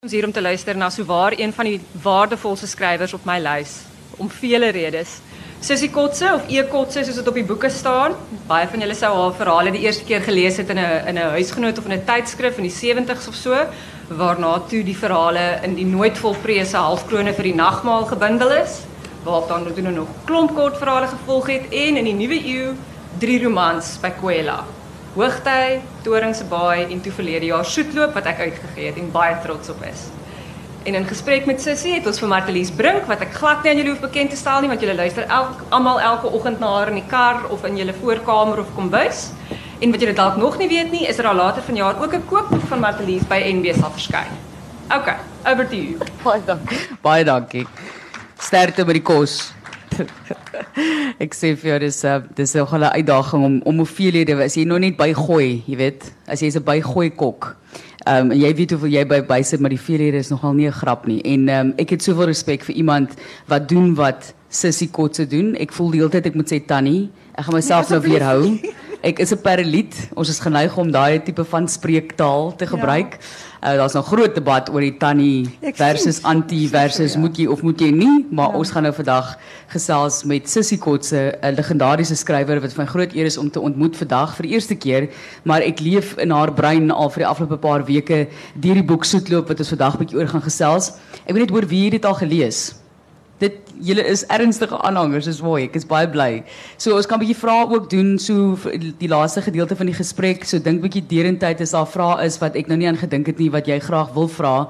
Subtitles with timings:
[0.00, 3.74] Ons hier om te luister na souwaar een van die waardevolste skrywers op my lys
[4.16, 5.18] om vele redes.
[5.60, 8.16] Sissy Kotse of E Kotse soos dit op die boeke staan.
[8.48, 11.36] Baie van julle sou haar verhale die eerste keer gelees het in 'n in 'n
[11.36, 13.66] huisgenoot of in 'n tydskrif in die 70's of so,
[14.08, 18.80] waarna toe die verhale in die nooit volprese halfkrone vir die nagmaal gebundel is,
[19.24, 22.74] waarop dan toe nog klomp kort verhale gevolg het en in die nuwe eeu
[23.18, 24.64] drie romans by Kwela.
[25.10, 29.72] Hoogtyd, Toringse Baai en toe verlede jaar Soetloop wat ek uitgegee het en baie trots
[29.72, 30.04] op is.
[30.86, 33.80] En in gesprek met Sissy het ons vir Martelies Brink wat ek glad nie aan
[33.80, 36.92] julle hoef bekend te stel nie want julle luister elk almal elke oggend na haar
[36.94, 39.26] in die kar of in julle voorkamer of kombuis.
[39.82, 42.26] En wat julle dalk nog nie weet nie, is er al later vanjaar ook 'n
[42.30, 44.30] koopboek van Martelies by NB sal verskyn.
[44.94, 45.14] OK,
[45.46, 45.98] over to you.
[46.22, 46.78] Baie dankie.
[47.02, 47.66] Baie dankie.
[48.38, 49.52] Sterkte met die kos.
[51.24, 54.64] ek sê vir jou dis uh, dis 'n hele uitdaging om om hoeveelhede as jy
[54.64, 57.56] nog net bygooi, jy weet, as jy's 'n bygooi kok.
[58.06, 60.72] Ehm um, jy weet hoeveel jy by bysit, maar die veelhede is nogal nie 'n
[60.72, 61.20] grap nie.
[61.22, 63.10] En ehm um, ek het soveel respek vir iemand
[63.46, 65.54] wat doen wat Sissy Kotse doen.
[65.56, 68.58] Ek voel die hele tyd ek moet sê Tannie, ek gaan myself nee, nou weerhou.
[69.02, 69.94] Ek is 'n paraliet.
[70.14, 73.16] Ons is geneig om daai tipe van spreektaal te gebruik.
[73.16, 73.49] Ja.
[73.60, 77.18] Uh, Daar's 'n groot debat oor die tannie versus anti versus ja.
[77.20, 78.56] moet jy of moet jy nie, maar ja.
[78.56, 79.36] ons gaan nou vandag
[79.68, 83.96] gesels met Sissy Kotse, 'n legendariese skrywer wat van groot eer is om te ontmoet
[83.96, 85.08] vandag vir die eerste keer,
[85.42, 89.04] maar ek leef in haar brein al vir die afgelope paar weke deur die boek
[89.04, 90.92] Soetloop wat ons vandag bietjie oor gaan gesels.
[91.26, 92.79] Ek weet net oor wie jy dit al gelees het
[93.40, 96.42] dit julle is ernstige aanhangers is mooi ek is baie bly.
[96.76, 98.56] So ons kan 'n bietjie vrae ook doen so
[98.98, 102.56] die laaste gedeelte van die gesprek so dink bietjie derentyd is daar vrae is wat
[102.56, 104.68] ek nou nie aan gedink het nie wat jy graag wil vra.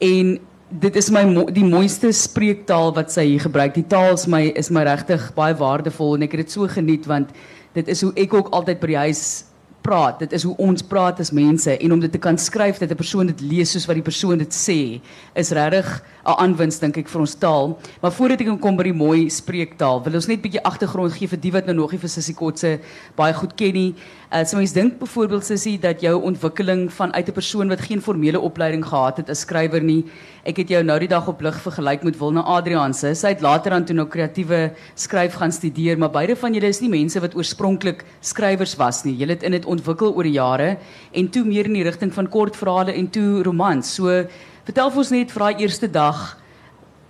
[0.00, 0.38] En
[0.70, 1.22] dit is my
[1.54, 3.74] die mooiste spreektaal wat sy hier gebruik.
[3.74, 7.06] Die taal is my is my regtig baie waardevol en ek het dit so geniet
[7.06, 7.30] want
[7.74, 9.44] dit is hoe ek ook altyd by die huis
[9.86, 10.18] praat.
[10.24, 12.98] Dit is hoe ons praat as mense en om dit te kan skryf dat 'n
[12.98, 15.00] persoon dit lees soos wat die persoon dit sê,
[15.34, 17.78] is regtig 'n aanwinst dink ek vir ons taal.
[18.02, 21.28] Maar voordat ek kom by die mooi spreektaal, wil ons net 'n bietjie agtergrond gee
[21.28, 22.80] vir die wat nou nog nie vir Sissy Kotse
[23.16, 23.94] baie goed ken nie.
[24.32, 28.40] Uh, so mense dink byvoorbeeld Sissy dat jou ontwikkeling vanuit 'n persoon wat geen formele
[28.40, 30.04] opleiding gehad het as skrywer nie.
[30.44, 33.14] Ek het jou nou die dag op lig vergelyk met Wilna Adrianse.
[33.14, 36.80] Sy het later aan toe nou kreatiewe skryf gaan studeer, maar beide van julle is
[36.80, 39.16] nie mense wat oorspronklik skrywers was nie.
[39.16, 40.76] Julle het in dit ontwikkel oor die jare
[41.12, 43.94] en toe meer in die rigting van kortverhale en toe romans.
[43.98, 44.24] So
[44.66, 46.36] vertel vir ons net vir daai eerste dag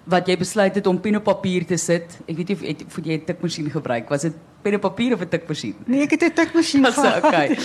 [0.06, 2.14] wat jy besluit het om pen op papier te sit.
[2.30, 4.08] Ek weet nie of het, jy 'n tikmasjien gebruik.
[4.08, 5.74] Was dit pen op papier of 'n tikmasjien?
[5.86, 7.24] Nee, ek het 'n tikmasjien gehad.
[7.24, 7.58] Okay.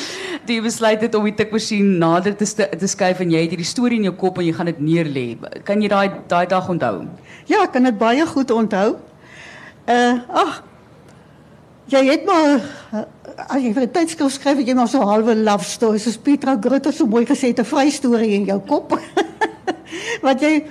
[0.47, 3.97] Jy besluit het om die tikmasjien nader te te skuif en jy het hierdie storie
[3.97, 5.37] in jou kop en jy gaan dit neerlê.
[5.63, 7.05] Kan jy daai daai dag onthou?
[7.45, 8.97] Ja, ek kan dit baie goed onthou.
[9.87, 10.70] Uh, ag.
[11.89, 12.61] Jy het maar
[13.47, 16.57] as jy vir 'n tydskrif skryf, jy maar so 'n halwe love story, soos Petra
[16.61, 18.99] Grutter so mooi gesê het, 'n vry storie in jou kop.
[20.25, 20.65] Wat jy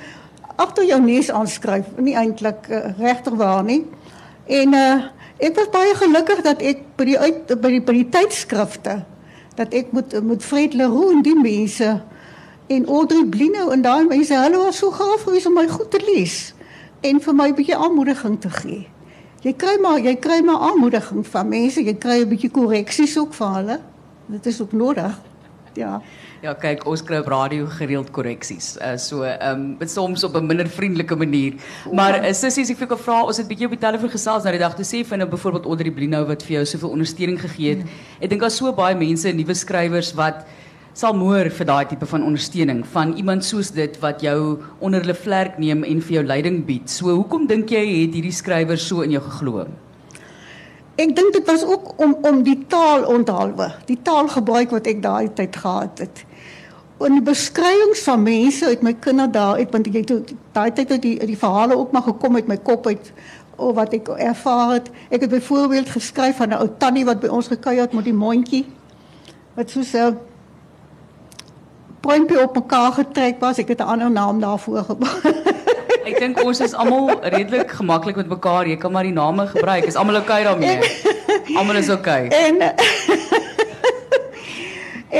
[0.57, 3.85] agter jou neus aanskryf, nie eintlik uh, regtig waar nie.
[4.47, 5.03] En uh
[5.41, 9.05] ek was baie gelukkig dat ek by die uit by die by die tydskrifte
[9.57, 12.03] dat ek moet moet Fred Leroux en die mense
[12.69, 16.53] en Audrey Blino en daai mense, hulle was so gaaf om my goed te lees
[17.01, 18.87] en vir my 'n bietjie aanmoediging te gee.
[19.41, 23.33] Jy kry maar jy kry maar aanmoediging van mense, jy kry 'n bietjie korreksies ook
[23.35, 23.81] van hulle.
[24.27, 25.21] Dit is ook nodig.
[25.75, 26.03] Ja.
[26.41, 28.77] Ja, kyk, ons kry op radio gereeld korreksies.
[28.81, 31.55] Uh, so, ehm um, soms op 'n minder vriendelike manier.
[31.93, 34.53] Maar uh, sissies, ek wil ek vra, ons het bietjie op die telefoon gesels nou
[34.53, 37.41] die dag te sê van nou byvoorbeeld onder die Blino wat vir jou soveel ondersteuning
[37.41, 37.87] gegee het.
[38.21, 40.45] Ek dink daar's so baie mense, nuwe skrywers wat
[40.95, 45.15] sal moer vir daai tipe van ondersteuning van iemand soos dit wat jou onder hulle
[45.15, 46.91] vlerk neem en vir jou leiding bied.
[46.91, 49.67] So, hoekom dink jy het hierdie skrywer so in jou geglo?
[51.01, 55.31] Ek dink dit was ook om om die taal onthaalwe, die taalgebruik wat ek daai
[55.35, 56.27] tyd gehad het
[57.07, 61.05] in die beskrywings van mense uit my kinderdae uit want ek het daai tyd uit
[61.05, 63.13] die die verhale ook maar gekom uit my kop uit
[63.61, 64.87] of wat ek ervaar het.
[65.13, 68.17] Ek het byvoorbeeld geskryf van 'n ou tannie wat by ons gekuier het met die
[68.17, 68.65] mondjie
[69.57, 70.19] wat so 'n
[72.01, 73.59] pointjie op mekaar getrek was.
[73.59, 75.25] Ek het 'n ander naam daarvoor gebruik.
[76.05, 78.67] Ek dink ons is almal redelik gemaklik met mekaar.
[78.67, 79.85] Jy kan maar die name gebruik.
[79.85, 80.79] Is almal oukei okay daarmee?
[81.59, 82.27] Almal is oukei.
[82.27, 82.47] Okay.
[82.47, 82.75] En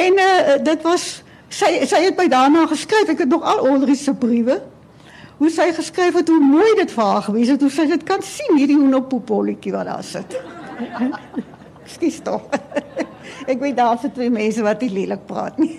[0.05, 3.09] en uh, dit was sy sy het my daarna geskryf.
[3.09, 4.61] Ek het nog al Audrey se briewe.
[5.41, 7.61] Hoe sy geskryf het hoe mooi dit vir haar gewees het.
[7.61, 10.37] Hoe sy dit kan sien hierdie hoenderpoepolletjie wat daar sit.
[11.85, 12.43] Skus tog.
[13.47, 15.79] Ek weet daar sit twee mense wat nie lelik praat nie.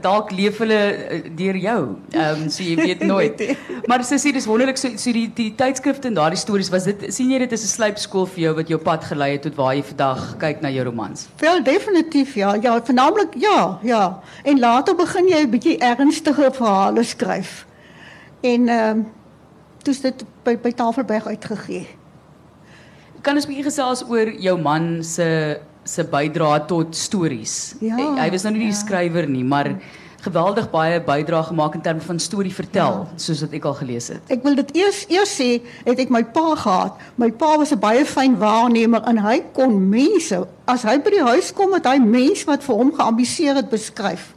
[0.00, 1.80] Dalk leef hulle uh, deur jou.
[2.10, 3.42] Ehm um, so jy weet nooit.
[3.86, 7.30] maar sussie, dis wonderlik so so die die tydskrifte en daardie stories was dit sien
[7.30, 9.82] jy dit is 'n slypskool vir jou wat jou pad gelei het tot waar jy
[9.82, 11.28] vandag kyk na jou romans.
[11.38, 12.54] Wel definitief ja.
[12.62, 14.20] Ja, veralnik ja, ja.
[14.44, 17.66] En later begin jy 'n bietjie ernstige verhale skryf.
[18.40, 19.06] En ehm um,
[19.82, 21.86] toets dit by by Tafelberg uitgegee.
[23.22, 27.76] Kan ons 'n bietjie gesels oor jou man se se bydra tot stories?
[27.80, 28.80] Ja, hy, hy was nou nie die ja.
[28.80, 29.72] skrywer nie, maar
[30.26, 33.18] geweldig baie bydra gemaak in terme van storie vertel, ja.
[33.20, 34.22] soos wat ek al gelees het.
[34.34, 35.50] Ek wil dit eers eers sê,
[35.86, 37.02] het ek my pa gehad.
[37.20, 41.26] My pa was 'n baie fyn waarnemer en hy kon mense, as hy by die
[41.26, 44.34] huis kom met hy mens wat vir hom geambiseer het beskryf,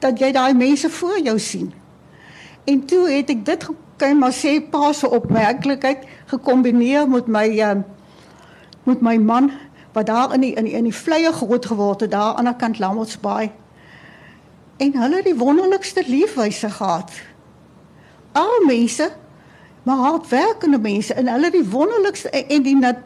[0.00, 1.72] dat jy daai mense voor jou sien.
[2.64, 3.66] En toe het ek dit
[3.96, 7.82] kan maar sê pa se opmerklikheid gekombineer met my uh,
[8.84, 9.52] met my man
[9.92, 12.56] wat daar in die in die, in die vleie groot geword het daar aan die
[12.56, 13.50] kant Lamottsbaai.
[14.76, 17.10] En hulle het die wonderlikste liefwyse gehad.
[18.32, 19.10] Arme mense,
[19.82, 22.96] maar hardwerkende mense en hulle het die wonderlikste en, en die nat,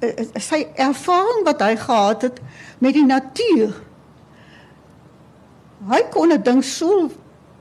[0.00, 2.40] uh, sy ervaring wat hy gehad het
[2.78, 3.74] met die natuur.
[5.90, 7.10] Hy kon 'n ding so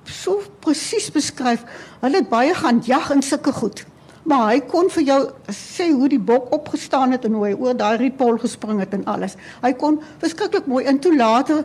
[0.05, 1.63] so presies beskryf.
[1.99, 3.85] Hulle het baie gaan jag en sulke goed.
[4.25, 5.19] Maar hy kon vir jou
[5.53, 9.05] sê hoe die bok opgestaan het en hoe hy oor daai rietpol gespring het en
[9.05, 9.37] alles.
[9.61, 11.61] Hy kon verskriklik mooi en toe later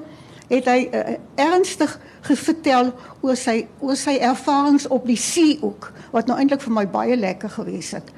[0.51, 1.95] het hy uh, ernstig
[2.27, 2.91] vertel
[3.23, 7.17] oor sy oor sy ervarings op die see ook wat nou eintlik vir my baie
[7.17, 8.11] lekker gewees het.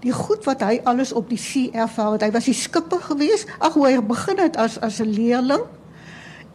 [0.00, 2.24] Die goed wat hy alles op die see ervaar het.
[2.24, 3.44] Hy was die skipper gewees.
[3.60, 5.62] Ag hoe hy begin het as as 'n leerling.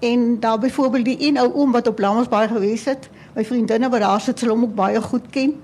[0.01, 4.01] En daar byvoorbeeld die een ou oom wat op Lammersbaai gewees het, my vriendinne wat
[4.01, 5.55] daar sit, sal hom ook baie goed ken.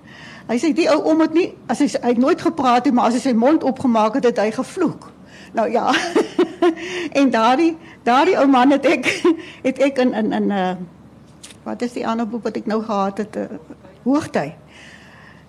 [0.48, 3.12] Hy sê die ou oom het nie as hy hy het nooit gepraat nie, maar
[3.12, 5.12] as hy sy mond opgemaak het, het hy gevloek.
[5.54, 5.92] Nou ja.
[7.20, 9.08] en daardie daardie ou man het ek
[9.68, 10.74] het ek in in in 'n uh,
[11.64, 13.46] wat is die ander boek wat ek nou gehad het, uh,
[14.04, 14.58] Hoogtyd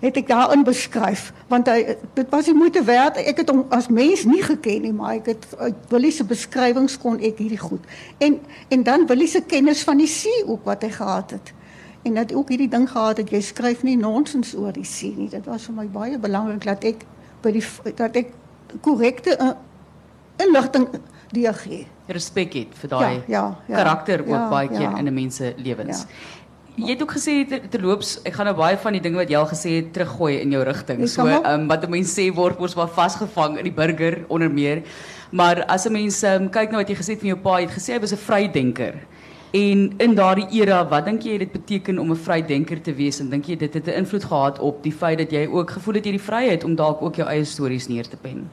[0.02, 3.86] het ek daarin beskryf want hy dit was die moeite werd ek het hom as
[3.88, 7.86] mens nie geken nie maar ek het uit Willie se beskrywings kon ek hierdie goed
[8.18, 8.40] en
[8.74, 11.52] en dan Willie se kennis van die see ook wat hy gehad het
[12.02, 15.28] en dat ook hierdie ding gehad het jy skryf nie nonsens oor die see nie
[15.28, 17.06] dit was vir my baie belangrik dat ek
[17.42, 17.64] by die
[17.96, 18.32] dat ek
[18.80, 19.54] korrekte uh,
[20.42, 20.88] inligting
[21.32, 24.98] gee respek het vir daai ja, ja, ja, karakter ook ja, baie keer ja.
[24.98, 25.98] in 'n mens se lewens.
[25.98, 26.86] Ja.
[26.86, 29.36] Jy het ook gesê ter- terloops, ek gaan nou baie van die dinge wat jy
[29.36, 31.08] al gesê het teruggooi in jou rigting.
[31.08, 34.82] So, um, wat 'n mens sê word mos maar vasgevang in die burger onder meer.
[35.30, 37.66] Maar as 'n mens um, kyk na wat jy gesê het van jou pa, jy
[37.66, 38.94] het gesê hy was 'n vrydenker.
[39.52, 43.28] En in daardie era, wat dink jy dit beteken om 'n vrydenker te wees en
[43.28, 46.04] dink jy dit het 'n invloed gehad op die feit dat jy ook gevoel het
[46.04, 48.50] jy die vryheid om dalk ook jou eie stories neer te pen?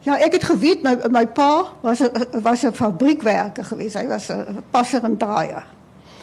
[0.00, 3.94] Ja, ek het geweet my my pa was 'n was 'n fabriekwerker geweest.
[3.94, 5.64] Hy was 'n passer en draaier.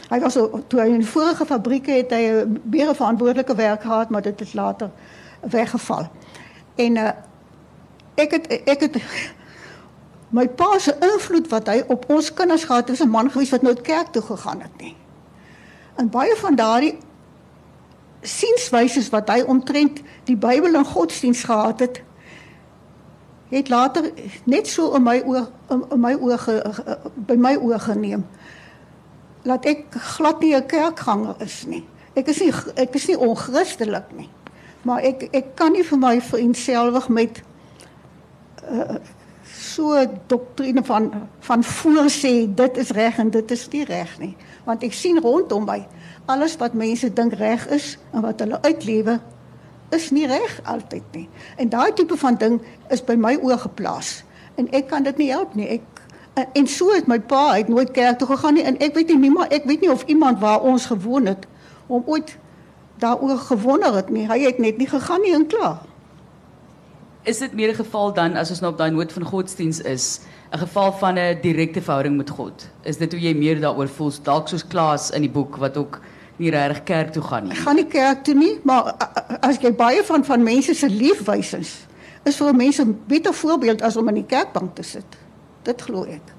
[0.10, 0.34] Hy was
[0.68, 4.54] toe hy in vorige fabrieke het hy 'n meer verantwoordelike werk gehad, maar dit het
[4.54, 4.90] later
[5.42, 6.08] weggeval.
[6.76, 7.10] En uh,
[8.16, 8.96] ek het ek het
[10.30, 13.50] my pa se invloed wat hy op ons kinders gehad het, is 'n man gewees
[13.50, 14.96] wat nooit kerk toe gegaan het nie.
[15.96, 16.98] En baie van daardie
[18.22, 22.02] sienswyses wat hy omtrent die Bybel en godsdiens gehad het,
[23.50, 24.12] het later
[24.44, 28.26] net so in my oë in, in my ge- by my oë geneem.
[29.48, 31.86] Laat ek glad nie 'n kerkganger is nie.
[32.14, 34.30] Ek is nie ek is nie onchristelik nie.
[34.82, 37.42] Maar ek ek kan nie vir my vereenselwig met
[38.72, 38.96] uh,
[39.58, 44.36] so doktrine van van voorsê dit is reg en dit is nie reg nie.
[44.66, 45.82] Want ek sien rondom my
[46.26, 49.20] alles wat mense dink reg is en wat hulle uitlewe
[49.96, 51.28] is nie reg altyd nie.
[51.56, 52.62] En daai tipe van ding
[52.92, 54.24] is by my oë geplaas.
[54.56, 55.68] En ek kan dit nie help nie.
[55.78, 56.02] Ek
[56.34, 58.98] en, en so het my pa hy het nooit kerk toe gegaan nie en ek
[59.00, 61.48] weet nie niemand ek weet nie of iemand waar ons gewoon het
[61.88, 62.36] om ooit
[63.00, 64.28] daaroor gewonder het nie.
[64.28, 65.86] Hy het net nie gegaan nie en klaar.
[67.28, 70.20] Is dit meer 'n geval dan as ons nou op daai noot van godsdiens is,
[70.52, 72.70] 'n geval van 'n direkte verhouding met God?
[72.84, 76.00] Is dit hoe jy meer daaroor voel, dalk soos Klaas in die boek wat ook
[76.38, 77.52] nie regtig kerk toe gaan nie?
[77.52, 78.96] Ek gaan nie kerk toe nie, maar
[79.42, 81.88] as jy baie van van mense se liefwysings
[82.24, 85.18] is vir mense 'n beter voorbeeld as om in die kerkbank te sit.
[85.64, 86.37] Dit glo ek.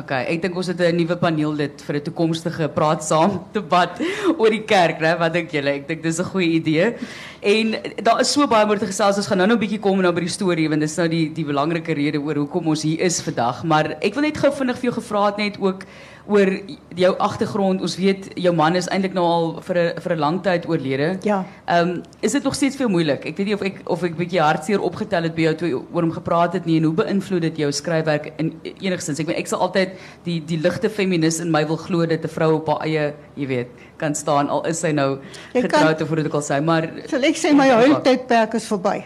[0.00, 4.00] Okay, ek dink ons het 'n nuwe paneel dit vir 'n toekomstige praat saam debat
[4.38, 5.18] oor die kerk, né?
[5.18, 5.74] Wat dink julle?
[5.76, 6.94] Ek dink dis 'n goeie idee.
[7.42, 8.64] En daar is so baie.
[8.64, 11.32] Ons gaan nou nog 'n bietjie kom nou by die storie want dis nou die
[11.32, 13.64] die belangrike rede oor ons hier is vandag.
[13.64, 15.84] Maar ek wil net gou vinnig vir jou gevra net ook
[16.26, 16.50] oor
[16.94, 17.80] jou agtergrond.
[17.80, 21.18] Ons weet jou man is eintlik nou al vir 'n vir 'n lang tyd oorlede.
[21.22, 21.44] Ja.
[21.66, 23.24] Ehm um, is dit nog steeds veel moeilik?
[23.24, 26.02] Ek weet nie of ek of ek bietjie hartseer opgetel het by jou toe oor
[26.02, 29.20] hom gepraat het nie en hoe beïnvloed dit jou skryfwerk in enigstens?
[29.20, 32.28] Ek weet ek sal altyd die die ligte feminis in my wil glo dat 'n
[32.28, 35.18] vrou op haar eie, jy weet, kan staan al is sy nou
[35.52, 39.04] getroud of hoe dit ook al sê, maar Sal ek sê my huiltydperk is verby.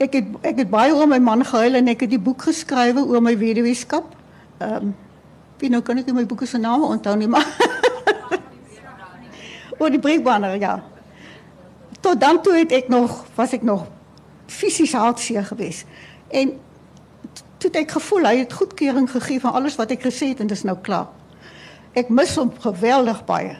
[0.00, 3.04] Ek het ek het baie oor my man gehuil en ek het die boek geskrywe
[3.06, 4.04] oor my weduweeskap.
[4.60, 4.94] Ehm um,
[5.60, 7.46] wie nou kan ek nie my boeke se name onthou nie, maar
[9.80, 10.80] oor die breekbanner, ja.
[12.00, 13.86] Tot dan toe het ek nog was ek nog
[14.50, 15.86] fisies hartseer geweest.
[16.28, 16.56] En
[17.60, 20.64] toe ek gevoel hy het goedkeuring gegee van alles wat ek gesê het en dis
[20.64, 21.10] nou klaar.
[21.92, 23.56] Ek mis hom geweldig baie.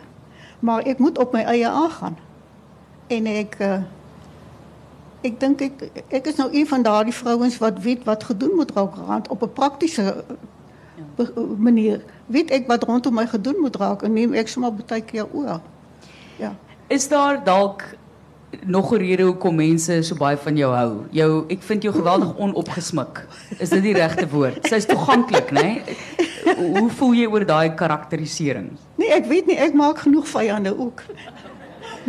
[0.61, 2.17] Maar ek moet op my eie aangaan.
[3.11, 3.81] En ek uh,
[5.27, 8.73] ek dink ek ek is nou een van daardie vrouens wat weet wat gedoen moet
[8.77, 10.25] raak op 'n praktiese
[11.59, 12.03] manier.
[12.27, 15.61] Weet ek wat rondom my gedoen moet raak en neem ek sommer baie keer oor.
[16.41, 16.55] Ja.
[16.89, 17.85] is daar dalk
[18.67, 21.05] nog 'n rede hoekom mense so baie van jou hou?
[21.11, 23.27] Jou ek vind jou geweldig onopgesmik.
[23.59, 24.67] Is dit die regte woord?
[24.67, 25.63] Sy's toeganklik, né?
[25.63, 25.83] Nee?
[26.57, 28.71] Hoe voel jy oor daai karakterisering?
[28.97, 31.05] Nee, ek weet nie, ek maak genoeg vyande ook.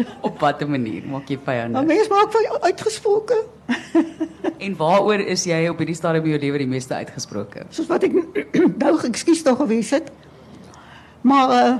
[0.28, 1.84] Op watter manier maak jy Maar vyande?
[1.86, 3.44] mense maak van uitgesproke,
[4.66, 7.66] En waaroor is jy op hierdie stadium in jou lewe die meeste uitgesproke?
[7.70, 8.14] soos wat ek
[8.84, 10.12] nou ekskuus tog gewees het.
[11.22, 11.80] Maar uh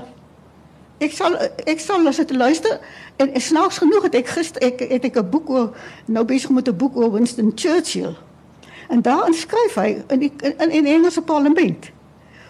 [1.02, 1.34] ek sal
[1.66, 2.76] ek sal as dit luister
[3.18, 5.72] en, en snaaks genoeg het ek gister ek het ek 'n boek oor
[6.06, 8.14] nou besig met 'n boek oor Winston Churchill.
[8.88, 11.90] En daarin skryf hy in die in, in Engelse parlement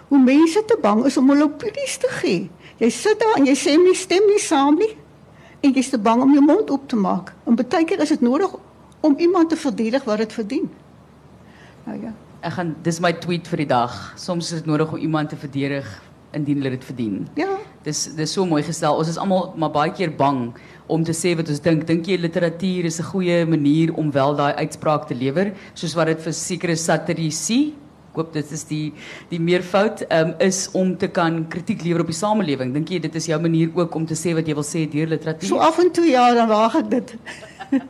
[0.08, 2.50] hoe mense te bang is om hulle opinies te gee.
[2.76, 4.96] Jy sit daar en jy sê nie stem nie saam nie
[5.62, 7.32] en jy's te bang om jou mond oop te maak.
[7.46, 8.50] En baie keer is dit nodig
[9.00, 10.70] om iemand te verdedig wat dit verdien.
[11.86, 12.12] Nou ja.
[12.42, 13.94] Ek gaan dis my tweet vir die dag.
[14.18, 15.86] Soms is dit nodig om iemand te verdedig
[16.34, 17.26] indien hulle dit verdien.
[17.38, 17.58] Ja.
[17.86, 18.96] Dis dis so mooi gestel.
[18.98, 20.48] Ons is almal maar baie keer bang
[20.90, 21.84] om te sê wat ons dink.
[21.86, 26.06] Dink jy literatuur is 'n goeie manier om wel daai uitspraak te lewer, soos wat
[26.06, 27.74] dit vir sekere satirici
[28.12, 28.92] Hoop dit is die
[29.30, 32.74] die meervoud um, is om te kan kritiek lewer op die samelewing.
[32.76, 35.08] Dink jy dit is jou manier ook om te sê wat jy wil sê deur
[35.14, 35.48] literatuur?
[35.48, 37.16] So af en toe ja, dan waag ek dit.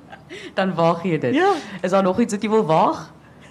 [0.57, 1.35] Dan waag jy dit.
[1.37, 1.51] Ja.
[1.85, 3.03] Is daar nog iets wat jy wil waag?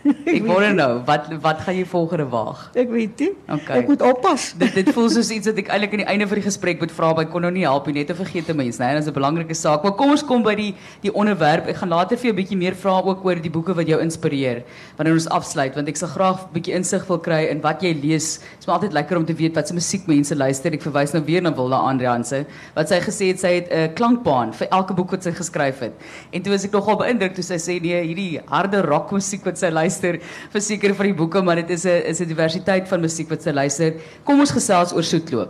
[0.01, 2.61] Ek wonder nou, wat wat gaan jy volgende waag?
[2.77, 3.29] Ek weet nie.
[3.45, 3.81] Okay.
[3.81, 4.47] Ek moet oppas.
[4.61, 6.93] Dit dit voel soos iets wat ek eintlik aan die einde van die gesprek moet
[6.95, 9.09] vra, maar ek kon nou nie help nie, net 'n vergete mens, nee, dit is
[9.11, 9.83] 'n belangrike saak.
[9.83, 10.73] Maar kom ons kom by die
[11.05, 11.67] die onderwerp.
[11.67, 13.99] Ek gaan later vir jou 'n bietjie meer vra ook oor die boeke wat jou
[14.01, 14.63] inspireer
[14.97, 17.93] wanneer ons afsluit, want ek sal graag 'n bietjie insig wil kry in wat jy
[17.93, 18.39] lees.
[18.39, 20.73] Dit is maar altyd lekker om te weet wat se musiek mense luister.
[20.73, 24.53] Ek verwys nou weer na Wilda Andrianse wat sy gesê het sy het 'n klankbaan
[24.53, 25.93] vir elke boek wat sy geskryf het.
[26.33, 29.69] En toe was ek nogal beïndruk toe sy sê nee, hierdie harde rockmusiek wat sy
[29.69, 33.29] luister vir seker van die boeke, maar dit is 'n is 'n diversiteit van musiek
[33.29, 33.93] wat sy luister.
[34.23, 35.49] Kom ons gesels oor soetloop.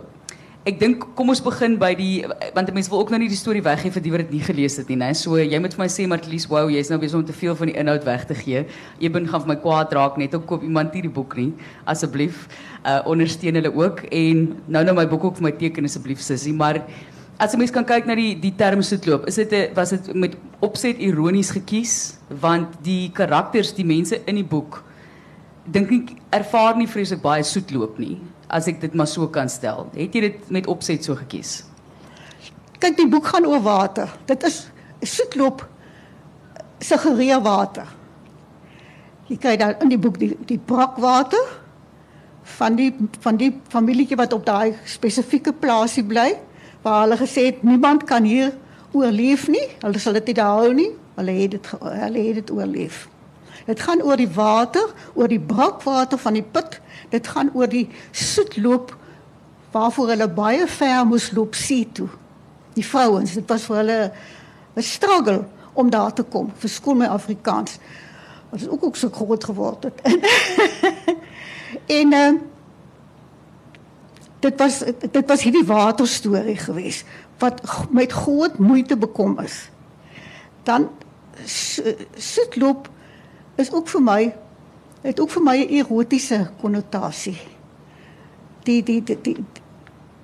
[0.62, 2.22] Ek dink kom ons begin by die
[2.54, 4.76] want mense wil ook nou nie die storie weggee vir die wat dit nie gelees
[4.78, 5.12] het nie, né?
[5.12, 7.66] So jy moet vir my sê Martlies, wow, jy's nou besig om te veel van
[7.66, 8.64] die inhoud weg te gee.
[9.00, 11.52] Eben gaan vir my kwaad raak net om koop iemand nie die boek nie.
[11.84, 12.46] Asseblief,
[12.86, 16.54] uh ondersteun hulle ook en nou nou my boek ook vir my teken asseblief sussie,
[16.54, 16.78] maar
[17.40, 20.14] As jy mens kan kyk na die die term soetloop, is dit 'n was dit
[20.14, 24.82] met opset ironies gekies want die karakters, die mense in die boek
[25.64, 28.20] dink ek ervaar nie vreeslik baie soetloop nie,
[28.50, 29.86] as ek dit maar so kan stel.
[29.94, 31.64] Het jy dit met opset so gekies?
[32.82, 34.10] Kyk, die boek gaan oor water.
[34.26, 34.66] Dit is
[35.02, 35.62] soetloop
[36.82, 37.86] suggereer water.
[39.28, 41.60] Jy kyk daar in die boek die die brakwater
[42.58, 42.90] van die
[43.22, 46.32] van die familietjie wat op daai spesifieke plaasie bly
[46.82, 48.52] waar hulle gesê het niemand kan hier
[48.92, 49.68] oorleef nie.
[49.80, 50.90] Hulle sal dit nie hou nie.
[51.16, 53.08] Hulle het dit hulle het dit oorleef.
[53.66, 56.80] Dit gaan oor die water, oor die brakwater van die put.
[57.12, 58.96] Dit gaan oor die soetloop
[59.72, 62.08] waarvoor hulle baie ver moes loop see toe.
[62.74, 64.12] Die vrouens, dit was vir hulle
[64.76, 66.52] 'n struggle om daar te kom.
[66.56, 67.78] Verskoon my Afrikaans.
[68.50, 70.00] Wat is ook ook so groot geword het.
[72.00, 72.32] en uh,
[74.42, 74.78] dit was
[75.10, 77.06] dit was hierdie waterstorie geweest
[77.38, 79.70] wat g- met groot moeite bekom is.
[80.66, 80.88] Dan
[81.44, 82.88] so- soetloop
[83.56, 84.34] is ook vir my
[85.02, 87.38] het ook vir my 'n erotiese konnotasie.
[88.64, 89.44] Die die die die,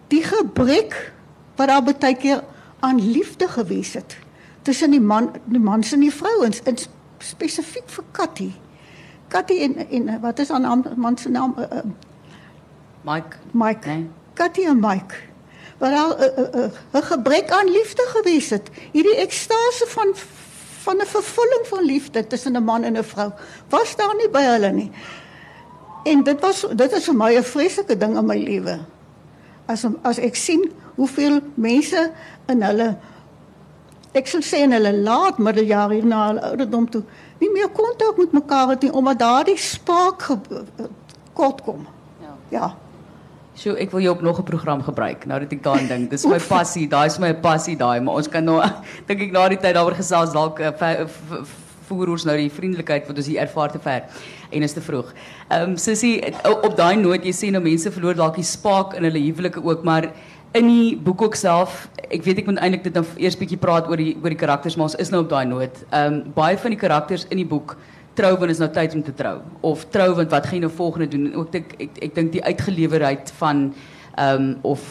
[0.08, 1.12] die gebrek
[1.56, 2.44] wat daar baie keer
[2.80, 4.16] aan liefde gewees het
[4.62, 8.52] tussen die man die mans en die vrouens en sp- spesifiek vir Katty.
[9.28, 11.82] Katty en en wat is haar naam man se naam uh, uh,
[13.08, 13.88] Mike, Mike.
[13.88, 14.10] Nee.
[14.34, 15.26] Katty en Mike
[15.78, 18.70] wat daar 'n uh, uh, uh, gebrek aan liefde gewees het.
[18.92, 20.14] Hierdie ekstase van
[20.82, 23.32] van 'n vervulling van liefde tussen 'n man en 'n vrou
[23.68, 24.90] was daar nie by hulle nie.
[26.04, 28.78] En dit was dit is vir my 'n vreeslike ding in my lewe.
[29.66, 32.12] As as ek sien hoeveel mense
[32.46, 32.96] in hulle
[34.12, 37.02] ek sou sê in hulle laat middeljare hier na hulle ouderdom toe
[37.38, 40.26] nie meer kontak met mekaar het nie omdat daardie spaak
[41.32, 41.86] kort kom.
[42.20, 42.36] Ja.
[42.48, 42.76] Ja.
[43.58, 46.10] So ek wil jou op nog 'n program gebruik nou dat ek daaraan dink.
[46.10, 48.62] Dis my passie, daai is my passie daai, maar ons kan nou
[49.08, 51.02] dink ek na die tyd daaroor gesels dalk uh,
[51.88, 54.04] voer ons nou die vriendelikheid wat ons hier ervaar te ver
[54.52, 55.12] en is te vroeg.
[55.50, 59.02] Ehm um, sussie op daai noot jy sê nou mense verloor dalk die spaak in
[59.08, 60.12] hulle huwelike ook, maar
[60.54, 63.88] in die boek ook self, ek weet ek moet eintlik dit nou eers bietjie praat
[63.88, 65.82] oor die oor die karakters, maar ons is nou op daai noot.
[65.90, 67.76] Ehm um, baie van die karakters in die boek
[68.18, 69.36] trou want is nou tyd om te trou.
[69.66, 71.28] Of trou want wat gaan jy nou volgende doen?
[71.38, 73.68] Ook ek ek, ek dink die uitgelewerheid van
[74.16, 74.86] ehm um, of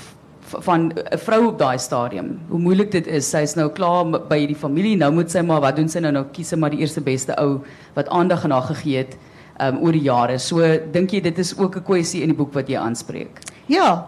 [0.63, 3.29] van 'n vrou op daai stadium hoe moeilik dit is.
[3.29, 4.95] Sy is nou klaar by die familie.
[4.95, 6.11] Nou moet sy maar wat doen sy nou?
[6.11, 7.59] Nou kies maar die eerste beste ou
[7.93, 9.17] wat aandag aan haar gegee het
[9.59, 10.37] um, oor die jare.
[10.39, 13.39] So dink jy dit is ook 'n kwessie in die boek wat jy aanspreek?
[13.67, 14.07] Ja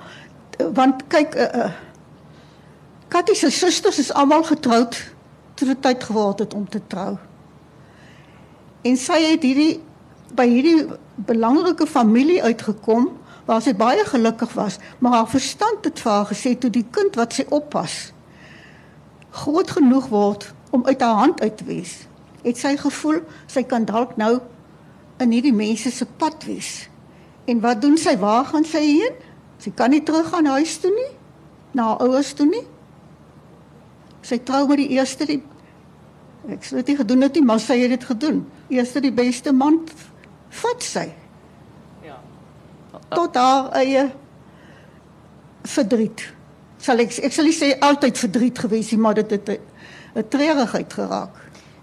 [0.73, 1.71] want kyk uh, uh,
[3.07, 4.97] Katie se susters is almal getroud
[5.55, 7.17] toe dit tyd geword het om te trou
[8.88, 9.79] En sy het hierdie
[10.38, 10.86] by hierdie
[11.27, 13.09] belangrike familie uitgekom
[13.50, 17.17] waar sy baie gelukkig was, maar haar verstand het vir haar gesê toe die kind
[17.17, 18.12] wat sy oppas
[19.29, 21.93] groot genoeg word om uit haar hand uit te wees.
[22.41, 24.39] Het sy gevoel sy kan dalk nou
[25.19, 26.88] in hierdie mense se pad wees.
[27.50, 28.15] En wat doen sy?
[28.17, 29.15] Waar gaan sy heen?
[29.59, 31.09] Sy kan nie terug gaan huis toe nie,
[31.75, 32.63] na haar ouers toe nie.
[34.24, 35.41] Sy trou met die eerste die
[36.48, 38.46] Ek sê dit gedoen het nie, maar sy het dit gedoen.
[38.72, 39.81] Eerste die beste man
[40.62, 41.10] vat sy.
[42.05, 42.15] Ja.
[43.12, 44.08] Tot haar eie
[45.67, 46.24] verdriet.
[46.79, 49.60] Sal ek ek sal nie sê altyd verdriet gewees nie, maar dit het
[50.15, 51.36] 'n treurigheid geraak.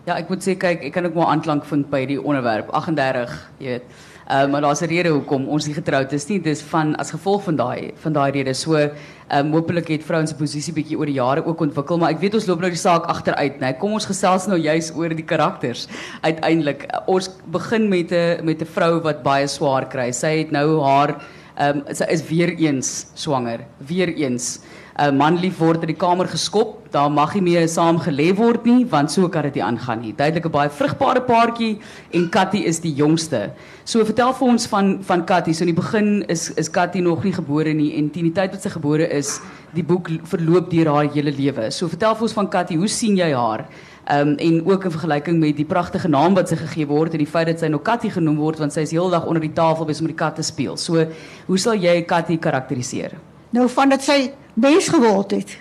[0.07, 3.51] Ja, ek moet sê kyk, ek kan ook maar aanklank vind by die onderwerp 38,
[3.59, 3.83] jy weet.
[4.26, 6.40] Uh, maar daar's 'n rede hoekom ons nie getroud is nie.
[6.40, 8.54] Dis van as gevolg van daai van daai rede.
[8.54, 12.11] So ehm um, hopelik het vrouens se posisie bietjie oor die jare ook ontwikkel, maar
[12.11, 13.73] ek weet ons loop nou die saak agteruit, né?
[13.78, 15.88] Kom ons gesels nou juis oor die karakters.
[16.21, 20.12] Uiteindelik ons begin met 'n met 'n vrou wat baie swaar kry.
[20.12, 21.23] Sy het nou haar
[21.56, 24.61] ehm um, sy is weer eens swanger, weer eens.
[24.99, 26.91] 'n man lief word in die kamer geskop.
[26.91, 30.12] Daar mag nie meer saam gelê word nie, want so kan dit nie aangaan nie.
[30.17, 31.79] Duidelik 'n baie vrugbare paartjie
[32.15, 33.50] en Katty is die jongste.
[33.85, 35.53] So vertel vir ons van van Katty.
[35.53, 38.53] So in die begin is is Katty nog nie gebore nie en teen die tyd
[38.53, 39.41] wat sy gebore is,
[39.75, 41.71] die boek verloop deur haar hele lewe.
[41.71, 43.67] So vertel vir ons van Katty, hoe sien jy haar?
[44.09, 47.26] Um, en ook in vergelyking met die pragtige naam wat sy gegee word en die
[47.26, 50.00] feit dat sy nou Katty genoem word want sy is heeldag onder die tafel besig
[50.00, 50.76] om die kat te speel.
[50.76, 51.04] So
[51.47, 53.25] hoe sal jy Katty karakteriseer?
[53.50, 55.56] Nou van dat sy mens geword het.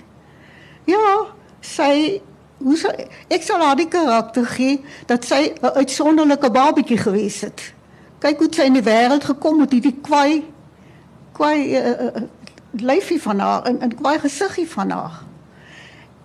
[0.85, 1.25] Ja,
[1.59, 2.21] sy
[2.57, 2.91] hoe sy
[3.33, 7.73] ek sal haar die karakter gee dat sy 'n uitsonderlike babietjie gewees het.
[8.19, 10.43] Kyk hoe sy in die wêreld gekom het, hierdie kwai
[11.33, 12.21] kwai uh, uh,
[12.71, 15.23] lyfie van haar en 'n kwai gesiggie van haar.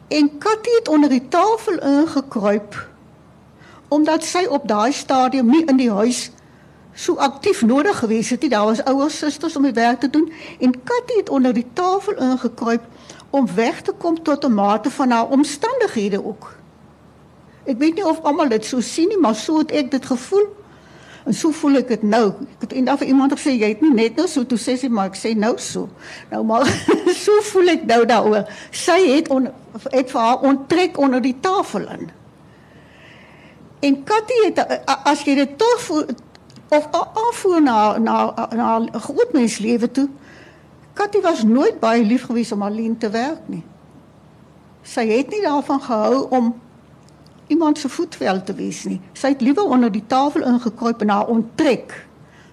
[0.09, 2.89] En Katie het onder die tafel ingekruip
[3.89, 6.31] omdat sy op daai stadium nie in die huis
[7.01, 8.51] so aktief nodig gewees het nie.
[8.53, 12.17] Daar was ouers susters om die werk te doen en Katie het onder die tafel
[12.17, 12.83] ingekruip
[13.31, 16.53] om weg te kom tot 'n mate van haar omstandighede ook.
[17.65, 20.47] Ek weet nie of almal dit so sien nie, maar so het ek dit gevoel.
[21.25, 22.29] En so voel ek dit nou.
[22.29, 24.89] Ek het eendag vir iemand gesê jy het nie net nou so toe sê sy
[24.89, 25.89] maar ek sê nou so.
[26.31, 26.67] Nou maar
[27.25, 28.49] so voel ek nou daaroor.
[28.71, 29.51] Sy het on,
[29.91, 32.11] het vir haar onttrek onder die tafel in.
[33.81, 36.05] En Katie het as jy dit tog
[36.71, 40.09] of afvoer na na na 'n groot mens lewe toe.
[40.93, 43.65] Katie was nooit baie lief gewees om alleen te werk nie.
[44.83, 46.61] Sy het nie daarvan gehou om
[47.47, 49.01] iemand se voetvel te wees nie.
[49.13, 52.07] Sy het liewer onder die tafel ingekruip en haar onttrek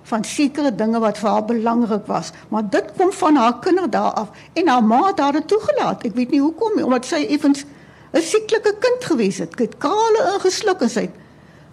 [0.04, 4.30] van sekere dinge wat vir haar belangrik was, maar dit kom van haar kinderdae af
[4.54, 6.06] en haar ma het haar toegelaat.
[6.08, 7.66] Ek weet nie hoekom nie, omdat sy effens
[8.14, 9.54] 'n sieklike kind gewees het.
[9.58, 11.16] Sy het kale ingesluk en sy het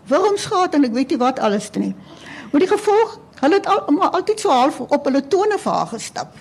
[0.06, 1.94] wurms gehad en ek weet nie wat alles te nie.
[2.54, 5.88] Maar die gevolg, hulle het al, maar altyd so half op hulle tone vir haar
[5.90, 6.36] gestap.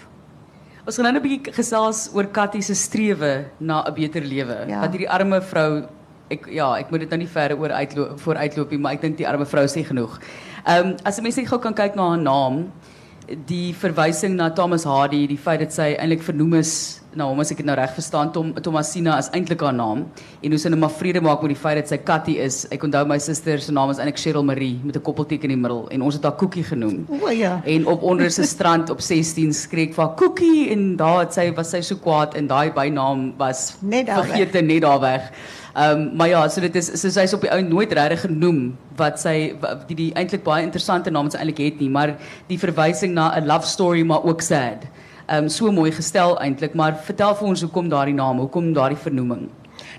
[0.86, 4.58] Ons gaan nou 'n bietjie gesels oor Katty se strewe na 'n beter lewe.
[4.68, 4.80] Ja.
[4.82, 5.88] Wat hierdie arme vrou
[6.30, 9.02] ek ja, ek moet dit nou nie verder oor uitloop voor uitloop nie, maar ek
[9.02, 10.20] dink die arme vrou sê genoeg.
[10.66, 12.72] Ehm um, as jy mens net gou kan kyk na haar naam.
[13.48, 17.52] Die verwysing na Thomas Hardy, die feit dat sy eintlik vernoem is na hom as
[17.54, 20.04] ek dit nou reg verstaan Tom Thomasina is eintlik haar naam
[20.42, 22.64] en hoe sy nou maar vrede maak met die feit dat sy Katty is.
[22.74, 25.62] Ek onthou my suster se naam is eintlik Cheryl Marie met 'n koppelteken in die
[25.62, 27.06] middel en ons het haar Koekie genoem.
[27.22, 27.62] O ja.
[27.66, 31.52] En op onder se strand op 16 skreek vir haar Koekie en daar het sy
[31.54, 35.32] was sy so kwaad en daai bynaam was Net vergeet net daar weg.
[35.76, 39.18] Um, maar ja, so dit is so sy's op die ou nooit regtig genoem wat
[39.20, 42.14] sy wa- die die eintlik baie interessante naam wat sy eintlik het nie, maar
[42.48, 44.86] die verwysing na 'n love story maar ook sad.
[45.26, 48.98] Ehm um, so mooi gestel eintlik, maar vertel vir ons hoekom daardie naam, hoekom daardie
[48.98, 49.50] vernoeming?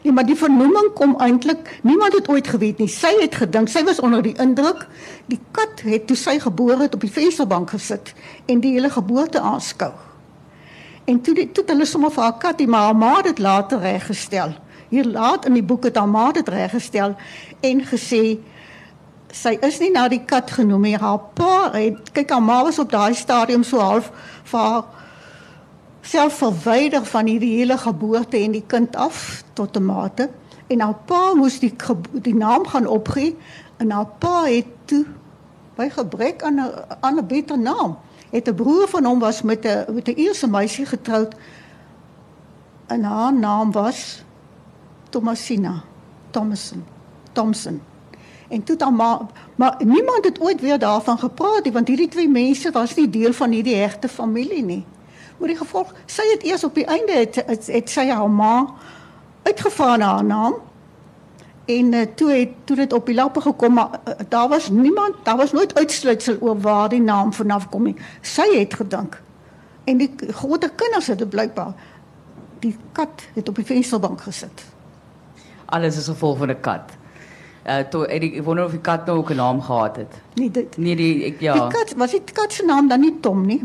[0.05, 2.89] Nee, maar die vernoeming kom eintlik niemand het ooit geweet nie.
[2.89, 4.87] Sy het gedink sy was onder die indruk.
[5.27, 8.15] Die kat het toe sy gebore het op die vensterbank gesit
[8.47, 9.93] en die hele geboorte aanskou.
[11.05, 13.81] En toe die, toe hulle sommer vir haar kat, maar haar ma het dit later
[13.81, 14.55] reggestel.
[14.95, 17.17] Hier laat in die boek het haar ma dit reggestel
[17.67, 18.39] en gesê
[19.35, 20.95] sy is nie na die kat genoem nie.
[20.95, 24.13] Haar pa het kyk haar ma was op daai stadium so half
[24.51, 24.85] vir haar
[26.05, 30.29] self verwyder van hierdie hele geboorte en die kind af tot 'n mate
[30.69, 31.75] en haar pa moes die
[32.13, 33.37] die naam gaan opgee
[33.77, 35.05] en haar pa het toe
[35.77, 37.97] by gebrek aan 'n aan 'n beter naam
[38.31, 41.35] het 'n broer van hom was met 'n met 'n Ierse meisie getroud
[42.87, 44.23] en haar naam was
[45.15, 45.75] Thomasina
[46.35, 46.83] Thomason
[47.33, 47.81] Thompson
[48.49, 52.29] en toe dan maar maar niemand het ooit weer daarvan gepraat nie want hierdie twee
[52.29, 54.83] mense was nie deel van hierdie hegte familie nie
[55.39, 58.55] Maar die gevolg, sy het eers op die einde het, het, het sy haar ma
[59.43, 60.55] uitgevra na haar naam.
[61.65, 65.17] En uh, toe het toe dit op die lappe gekom, maar uh, daar was niemand,
[65.25, 67.97] daar was nooit uitsluitsel oor waar die naam vanaf kom nie.
[68.21, 69.21] Sy het gedink.
[69.85, 71.75] En die groter kinders het dit blykbaar
[72.65, 74.65] die kat het op die vensterbank gesit.
[75.67, 76.91] Alles is gevolg van 'n kat.
[77.67, 80.13] Uh toe ek, ek wonder of die kat nou ook 'n naam gehad het.
[80.35, 80.77] Nie dit.
[80.79, 81.53] Nee, die ek ja.
[81.55, 83.63] Die kat was die kat se naam dan nie Tom nie.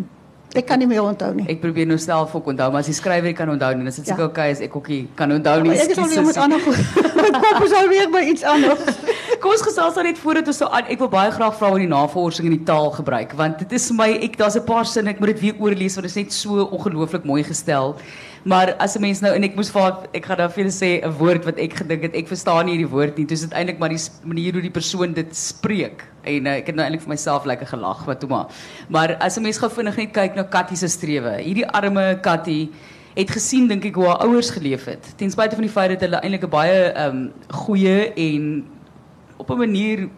[0.55, 1.45] Ek kan nie meer onthou nie.
[1.47, 3.95] Ek probeer nou self ook onthou, maar as die skrywer kan onthou nie, dan is
[3.95, 4.23] dit Ja.
[4.23, 5.69] okay as ek ook nie kan onthou nie.
[5.69, 6.43] Maar ek is alweer met Ekskuus.
[6.43, 6.77] ander goed.
[7.15, 8.79] My kop is alweer by iets anders.
[9.39, 10.83] Kom ons gesels dan net voordat ons so aan.
[10.89, 13.87] Ek wil baie graag vra oor die navorsing in die taal gebruik want dit is
[13.87, 16.23] vir my ek daar's 'n paar sinne ek moet dit weer oorlees want dit is
[16.23, 17.95] net so ongelooflik mooi gestel.
[18.43, 21.03] Maar as 'n mens nou en ek moes haar- ek gaan dan vir julle sê
[21.05, 23.25] 'n woord wat ek gedink het ek verstaan nie hierdie woord nie.
[23.25, 26.03] Dis dit eintlik maar die manier hoe die persoon dit spreek.
[26.23, 28.47] En uh, ek het nou eintlik vir myself lekker gelag wat toe maar.
[28.89, 31.43] Maar as 'n mens gou vinnig net kyk na Kattie se strewe.
[31.71, 32.69] Arme Kattie
[33.15, 35.17] het gesien dink ek hoe haar ouers geleef het.
[35.17, 38.65] Ten spyte van die feit dat hulle eintlik 'n baie um, goeie en
[39.37, 40.09] op 'n manier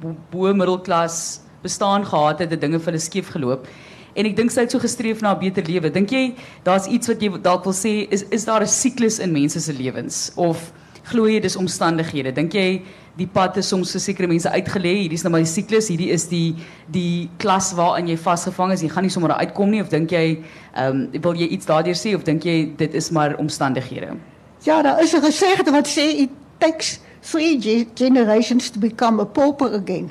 [0.00, 3.66] bo- middelklas bestaan gehad het, het dinge vir hulle skeef geloop.
[4.14, 5.90] En ek dink sy het so gestreef na 'n beter lewe.
[5.90, 9.32] Dink jy daar's iets wat jy dalk wil sê is is daar 'n siklus in
[9.32, 10.72] mense se lewens of
[11.04, 12.32] glo jy dis omstandighede?
[12.34, 12.82] Dink jy
[13.16, 14.94] die pad is soms vir sekere mense uitgelê.
[15.02, 16.54] Hierdie is nou maar die siklus, hierdie is die
[16.90, 18.80] die klas waarin jy vasgevang is.
[18.82, 20.38] Jy gaan nie sommer daar uitkom nie of dink jy
[20.74, 24.16] ehm um, wil jy iets daardeur sê of dink jy dit is maar omstandighede?
[24.64, 29.24] Ja, daar is 'n gesegde wat sê it takes three ge- generations to become a
[29.24, 30.10] pauper again.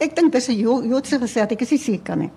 [0.00, 2.30] Ek dink dis 'n Jo- Joodse gesegde, ek is nie seker nie.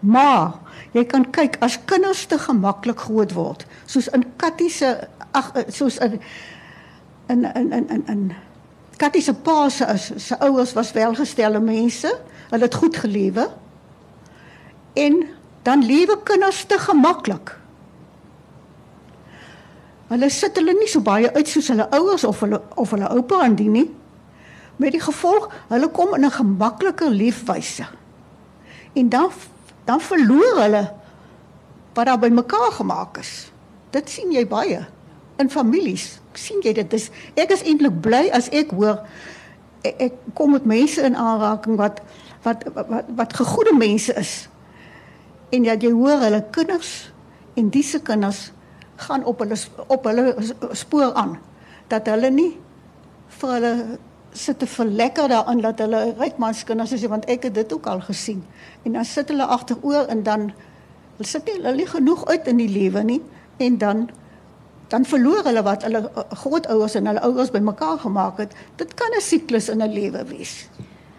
[0.00, 0.52] Maar
[0.92, 4.94] jy kan kyk as kinders te gemaklik groot word, soos in Kattie se
[5.32, 6.20] ag eh, soos in
[7.28, 8.32] in in in in, in
[8.96, 12.10] Kattie se pa se se ouers was welgestelde mense,
[12.50, 13.48] hulle het goed gelewe.
[14.94, 15.24] En
[15.62, 17.56] dan lewe kinders te gemaklik.
[20.08, 23.40] Hulle sit hulle nie so baie uit soos hulle ouers of hulle of hulle oupa
[23.46, 23.88] en die nie.
[24.76, 27.86] Met die gevolg, hulle kom in 'n gemaklike leefwyse.
[28.92, 29.30] En dan
[29.84, 30.84] dan verloor hulle
[31.94, 33.52] wat daar bymekaar gemaak is.
[33.94, 34.82] Dit sien jy baie
[35.38, 36.20] in families.
[36.34, 39.04] sien jy dit is ek is eintlik bly as ek hoor
[39.86, 42.00] ek, ek kom met mense in aanraking wat
[42.42, 44.48] wat wat wat, wat gegoede mense is.
[45.54, 47.12] En dat jy hoor hulle kinders
[47.54, 48.50] en disse kinders
[49.06, 50.34] gaan op hulle op hulle
[50.72, 51.38] spoor aan
[51.88, 52.50] dat hulle nie
[53.38, 53.72] vir hulle
[54.34, 58.42] sit te verlekker daarin dat hulle rykmanskinders is want ek het dit ook al gesien.
[58.82, 60.50] En dan sit hulle agteroor en dan
[61.16, 63.22] hulle sit nie hulle genoeg uit in die lewe nie
[63.62, 64.08] en dan
[64.92, 68.52] dan verloor hulle wat hulle uh, grootouers en hulle ouers bymekaar gemaak het.
[68.76, 70.68] Dit kan 'n siklus in 'n lewe wees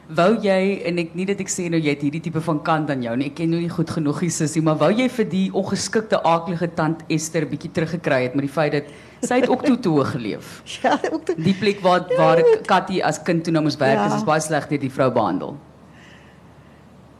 [0.07, 2.91] Wou jy en ek nie dat ek sê nou jy het hierdie tipe van kant
[2.93, 3.31] aan jou nie.
[3.31, 6.67] Ek ken jou nie goed genoeg hier sussie, maar wou jy vir die ongeskikte aaklige
[6.77, 8.91] tant Esther bietjie teruggekry het met die feit dat
[9.25, 10.59] sy het ook toe toe geleef.
[10.83, 14.05] ja ook te, Die plek waar waar Katty as kind toe nou moes werk, Ja.
[14.11, 15.55] is is baie sleg deur die vrou behandel.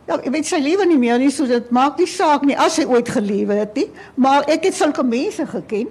[0.05, 2.75] Ja, ek weet sy lewe nie meer nie, so dit maak nie saak nie as
[2.77, 3.87] sy ooit gelewe het nie,
[4.21, 5.89] maar ek het sulke mense geken.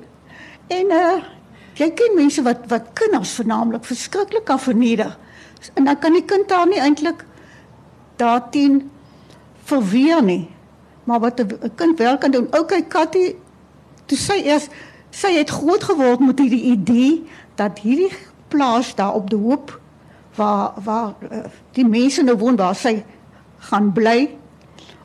[0.71, 1.17] En uh
[1.75, 5.17] jy ken mense wat wat kinders vernaamlik verskriklik kan verneder.
[5.75, 7.25] En dan kan die kind daar nie eintlik
[8.17, 8.91] daarteen
[9.65, 10.51] verweer nie.
[11.05, 12.47] Maar wat 'n kind wel kan doen.
[12.51, 13.35] Okay, Katty,
[14.07, 14.69] toe sy eers
[15.11, 17.23] sy het groot geword met hierdie idee
[17.55, 18.13] dat hierdie
[18.49, 19.81] plaas daar op die hoop
[20.35, 23.05] waar waar uh, die mense nou woon waar sy
[23.71, 24.35] gaan bly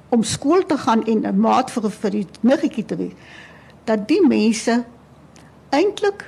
[0.10, 3.14] om skool te gaan en 'n maat vir vir die niggetjie te wees.
[3.84, 4.84] Dat die mense
[5.70, 6.26] eintlik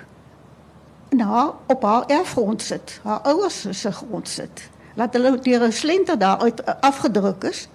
[1.15, 4.69] na op haar erfgrond sit, haar ouers se grond sit.
[4.95, 7.67] Laat hulle deur 'n slenter daar uit afgedruk is.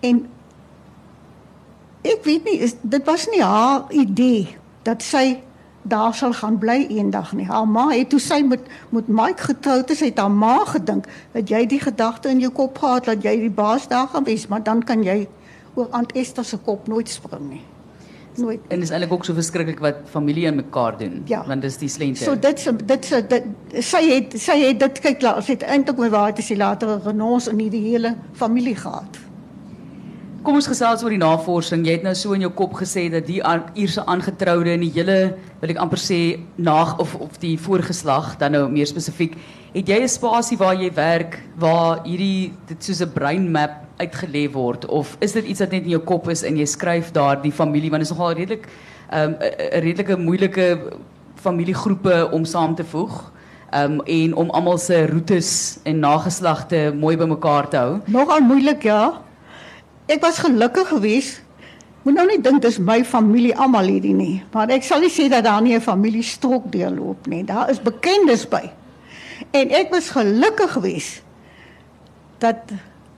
[0.00, 0.28] En
[2.02, 5.42] ek weet nie, is, dit was nie haar idee dat sy
[5.82, 7.46] daar sal gaan bly eendag nie.
[7.46, 11.48] Haar ma het toe sy met met Mike getroud is, het haar ma gedink dat
[11.48, 14.62] jy die gedagte in jou kop gehad dat jy die baas daar gaan wees, maar
[14.62, 15.28] dan kan jy
[15.74, 17.64] oor Aunt Esther se kop nooit spring nie.
[18.36, 18.60] Nooit.
[18.68, 21.44] En dis eintlik ook so verskriklik wat familie in mekaar doen, Ja.
[21.46, 22.24] want dis die slente.
[22.24, 23.44] So dit dit se dit
[23.84, 26.88] sy het sy het dit kyk laat sy het eintlik met waar het sy later
[26.88, 29.18] 'n renons in die hele familie gehad.
[30.46, 31.84] Kom ons gesels oor die navorsing.
[31.86, 34.92] Jy het nou so in jou kop gesê dat die aan- Ierse aangetroude en die
[34.94, 39.34] hele wil ek amper sê naag of of die voorgeslag dan nou meer spesifiek,
[39.76, 44.50] het jy 'n spasie waar jy werk waar hierdie dit soos 'n brain map uitgelê
[44.52, 47.42] word of is dit iets wat net in jou kop is en jy skryf daar
[47.42, 48.68] die familie want dit is nogal redelik
[49.12, 49.36] 'n um,
[49.72, 50.78] redelike moeilike
[51.36, 53.32] familiegroepe om saam te voeg.
[53.74, 58.00] Um en om almal se roetes en nageslagte mooi bymekaar te hou.
[58.06, 59.20] Nogal moeilik ja.
[60.06, 61.42] Ek was gelukkig geweest.
[62.02, 65.28] Moet nou nie dink dis my familie almal hierdie nie, maar ek sal nie sê
[65.28, 67.44] dat daar nie 'n familie strok deurloop nie.
[67.44, 68.70] Daar is bekendes by.
[69.50, 71.22] En ek was gelukkig geweest
[72.38, 72.56] dat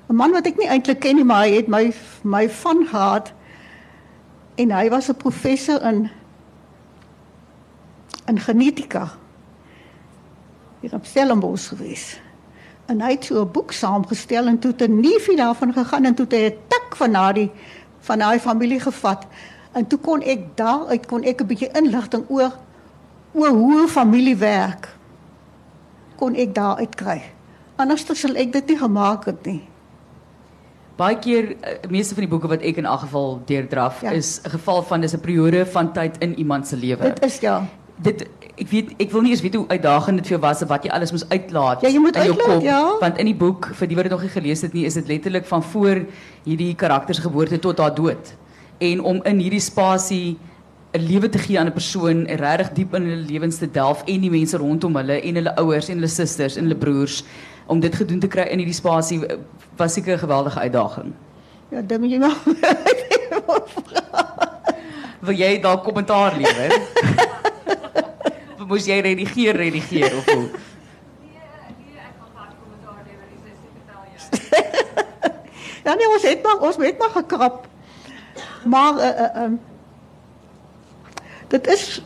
[0.09, 3.33] 'n man wat ek nie eintlik ken nie, maar hy het my my van gehad
[4.55, 6.11] en hy was 'n professor in
[8.27, 9.09] in genetika.
[10.81, 12.21] Hier op Stellenbosch geweest.
[12.87, 16.15] En hy het so 'n boek saamgestel en toe het 'n neefie daarvan gegaan en
[16.15, 17.51] toe het hy 'n tik van daardie
[18.01, 19.27] van daai familie gevat.
[19.73, 22.53] En toe kon ek daaruit kon ek 'n bietjie inligting oor
[23.33, 24.98] oor hoe familie werk.
[26.19, 27.21] Kon ek daaruit kry.
[27.79, 29.61] Anders sal ek dit nie gemaak het nie.
[30.99, 34.11] Baie keer uh, meeste van die boeke wat ek in elk geval deurdraf Ja.
[34.11, 37.03] is 'n geval van dis 'n periode van tyd in iemand se lewe.
[37.03, 37.63] Dit is ja.
[38.03, 38.27] dit
[38.59, 40.85] ek weet ek wil nie eens weet hoe uitdagend dit vir jou was of wat
[40.85, 42.83] jy alles moes uitlaat Ja, jy moet uitlaat, kop ja.
[43.01, 45.09] want in die boek vir die wat dit nog nie gelees het nie is dit
[45.09, 46.05] letterlik van voor
[46.45, 48.35] hierdie karakters geboorte tot haar dood
[48.79, 50.39] en om in hierdie spasie
[50.93, 54.21] 'n lewe te gee aan 'n persoon regtig diep in hulle lewens te delf en
[54.21, 57.25] die mense rondom hulle en hulle ouers en hulle susters en hulle broers
[57.67, 59.21] om dit gedoen te kry in hierdie spasie
[59.77, 61.13] was seker 'n geweldige uitdaging.
[61.71, 62.37] Ja, dan moet jy maar
[65.21, 66.81] Wil jy dalk kommentaar lewer?
[68.69, 70.49] Moes jy redigeer redigeer of hoe?
[75.89, 77.67] Ja nee, ons het maar ons het maar gekrap.
[78.65, 79.61] Maar uh, uh, um,
[81.49, 82.03] dit is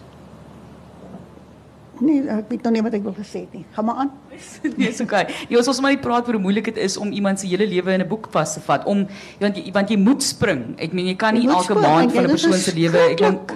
[2.02, 3.62] Nee, ek weet nog nie wat ek wil gesê het nie.
[3.76, 4.10] Gaan maar aan.
[4.78, 5.22] nee, is okay.
[5.46, 7.68] Jy ons ons maar net praat oor hoe moeilik dit is om iemand se hele
[7.68, 9.04] lewe in 'n boek vas te vat om
[9.38, 10.74] want jy want jy moet spring.
[10.82, 12.98] Ek meen jy kan Jy nie moet elke spring, maand van 'n persoon se lewe
[13.12, 13.54] ek dink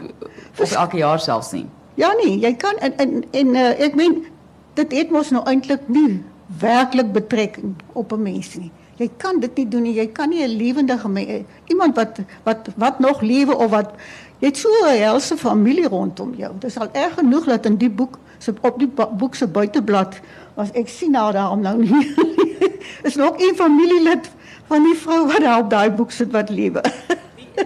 [0.63, 1.67] of elke jaar selfs nie.
[1.97, 4.27] Ja nee, jy kan en en, en uh, ek meen
[4.75, 6.23] dit het mos nou eintlik nie
[6.61, 8.71] werklik betrekking op 'n mens nie.
[8.97, 9.95] Jy kan dit nie doen nie.
[9.95, 13.95] Jy kan nie 'n lewendige iemand wat wat wat nog lewe of wat
[14.41, 16.53] jy het so 'n helse familie rondom jou.
[16.59, 20.21] Dit is al erg genoeg dat in die boek se op die boek se buiteblad
[20.55, 22.15] was ek sien nou daarom nou nie.
[23.09, 24.31] is nog een familielid
[24.67, 26.83] van die vrou wat daar op daai boek sit wat lewe.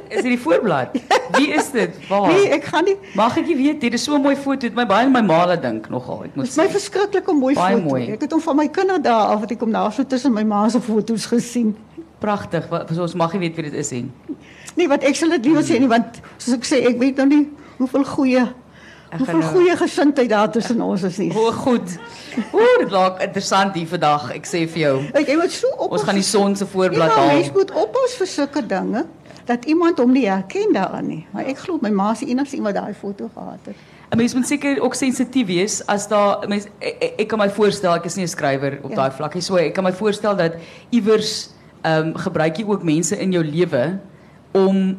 [0.08, 0.88] Is dit die voorblad?
[1.34, 1.90] Wie is dit?
[2.08, 2.28] Waar?
[2.32, 4.58] Nee, ek gaan nie Mag ek nie weet, dit is so 'n mooi foto.
[4.60, 6.22] Dit my baie aan my ma laat dink nogal.
[6.24, 6.70] Ek moet Dit is my sê.
[6.70, 7.88] verskriklike mooi Baie foto.
[7.88, 8.10] mooi.
[8.12, 10.68] Ek het hom van my kinderdae af wat ek hom daar so tussen my ma
[10.68, 11.76] se foto's gesien.
[12.20, 12.68] Pragtig.
[12.68, 14.10] Wat ons mag nie weet wie dit is nie.
[14.76, 17.16] Nee, wat ek sal dit nie wil sê nie want soos ek sê, ek weet
[17.16, 18.48] nou nie hoeveel goeie
[19.10, 21.32] Ek hoeveel nou- goeie gesindheid daar tussen ons is nie.
[21.34, 21.96] O, goed.
[22.54, 24.28] Ooh, dit laat interessant hier vandag.
[24.36, 25.00] Ek sê vir jou.
[25.14, 27.26] Ek jy moet so op Ons gaan die son se voorblad Ja, haal.
[27.34, 29.06] mens moet oppas vir sulke dinge
[29.46, 31.26] dat iemand hom nie herken daarin nie.
[31.32, 33.74] Maar ek glo my ma se enigste iemand daai foto gehad het.
[34.12, 37.94] 'n Mens moet seker ook sensitief wees as daar mens ek, ek, kan my voorstel,
[37.94, 38.96] ek is nie 'n skrywer op Ja.
[38.96, 39.42] daai vlak nie.
[39.42, 40.52] So ek kan my voorstel dat
[40.92, 41.50] iewers
[41.82, 43.98] um, gebruik jy ook mense in jou lewe
[44.52, 44.96] om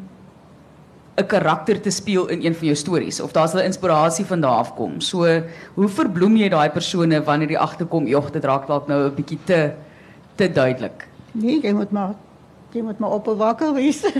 [1.16, 4.58] 'n karakter te speel in een van jou stories of daar's 'n inspirasie van daar
[4.64, 5.00] af kom.
[5.00, 5.42] So
[5.74, 9.38] hoe verbloem jy daai persone wanneer jy agterkom, jog, dit raak dalk nou 'n bietjie
[9.44, 9.72] te
[10.34, 11.08] te duidelik.
[11.32, 12.14] Nee, jy moet maar
[12.72, 14.04] jy moet maar op 'n wakker wees.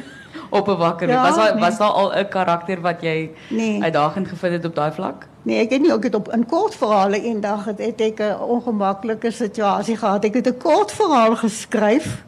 [0.51, 1.09] Op 'n wakker.
[1.09, 1.61] Ja, was daar nee.
[1.65, 3.83] was daar al 'n karakter wat jy Nee.
[3.83, 5.27] uitdagend gevind het op daai vlak?
[5.43, 8.41] Nee, ek het nie ook het op in kort verhale eendag het, het ek 'n
[8.41, 10.25] ongemaklike situasie gehad.
[10.25, 12.25] Ek het 'n kort verhaal geskryf.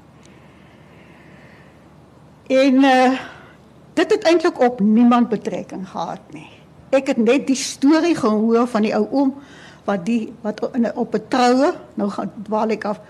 [2.47, 3.13] En uh
[3.95, 6.49] dit het eintlik op niemand betrekking gehad nie.
[6.91, 9.31] Ek het net die storie gehoor van die ou oom
[9.87, 13.01] wat die wat in op 'n troue nou gaan dwaal ek af.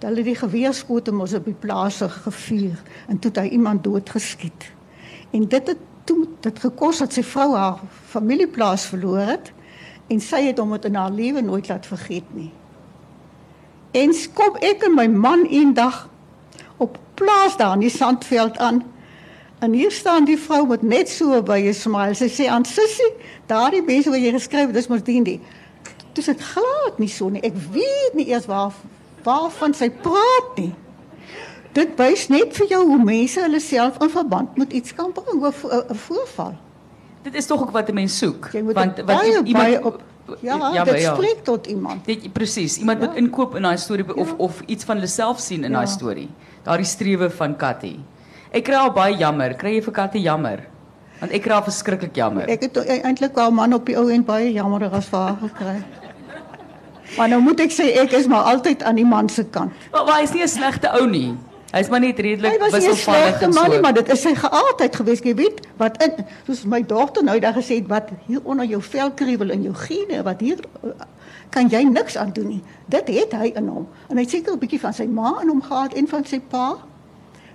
[0.00, 2.76] Hulle die geweerskote mos op die plaas gevier
[3.08, 4.72] en toe het hy iemand doodgeskiet.
[5.30, 9.52] En dit het toe dit gekos dat sy vrou haar familieplaas verloor het
[10.06, 12.52] en sy het hom dit in haar lewe nooit laat vergeet nie.
[13.90, 16.08] En kom ek en my man eendag
[16.76, 18.82] op plaas daar in die sandveld aan.
[19.58, 22.14] En hier staan die vrou met net so by 'n smile.
[22.14, 23.12] Sy sê aan sussie,
[23.46, 25.40] daardie mense wat jy geskryf het, dis Martini.
[26.12, 27.40] Dis dit glad nie so nie.
[27.42, 28.72] Ek weet nie eers waar
[29.24, 30.72] waarvan sy praat nie.
[31.72, 35.44] Dit wys net vir jou hoe mense hulle self in verband met iets kan bring
[35.44, 36.54] of 'n voorval.
[37.22, 40.00] Dit is tog ook wat 'n mens soek, want dit wat baie, iemand baie op
[40.40, 41.14] ja, ja, dit ja.
[41.14, 42.04] spreek tot iemand.
[42.04, 42.78] Dit presies.
[42.78, 43.06] Iemand Ja.
[43.06, 44.34] moet inkoop in daai storie of Ja.
[44.36, 45.90] of iets van hulle self sien in daai Ja.
[45.90, 46.28] storie.
[46.66, 47.92] Daardie strewe van Katty.
[48.50, 49.54] Ek kry al baie jammer.
[49.58, 50.64] Kry jy vir Katty jammer?
[51.20, 52.48] Want ek kry al verskriklik jammer.
[52.50, 55.36] Ek het e- eintlik wel man op die ou en baie jammer as vir haar
[55.44, 55.76] gekry.
[57.14, 59.70] Maar nou moet ek sê ek is maar altyd aan die man se kant.
[59.92, 61.36] Maar, maar hy's nie 'n slegte ou nie.
[61.70, 64.34] Hy's maar net redelik Hy was 'n wisselvallig slegte man nie, maar dit is sy
[64.34, 68.40] geaardheid geweest, jy weet, wat in soos my dogter nou daag gesê het wat hier
[68.42, 70.90] onder jou velkriebel in jou gene wat hier uh,
[71.50, 72.62] kan jy niks aan doen nie.
[72.86, 73.88] Dit het hy in hom.
[74.08, 76.40] En hy het seker 'n bietjie van sy ma in hom gehad en van sy
[76.40, 76.76] pa.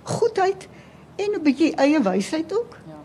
[0.02, 0.68] Goedheid
[1.16, 2.76] en 'n bietjie eie wysheid ook.
[2.86, 2.98] Ja.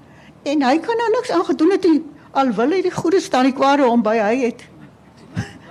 [0.52, 2.04] En hy kan nou niks aan gedoen het nie.
[2.32, 4.63] Al wil hy die goeie staan die kwade om by hy het.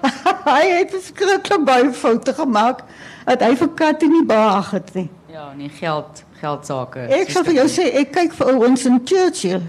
[0.56, 2.82] hy het verskriklik baie foute gemaak
[3.24, 5.10] dat hy vir Katie nie behaag het nie.
[5.26, 7.08] Ja, nee, geld, geldsaake.
[7.12, 9.66] Ek sal vir jou sê ek kyk vir ou Winston Churchill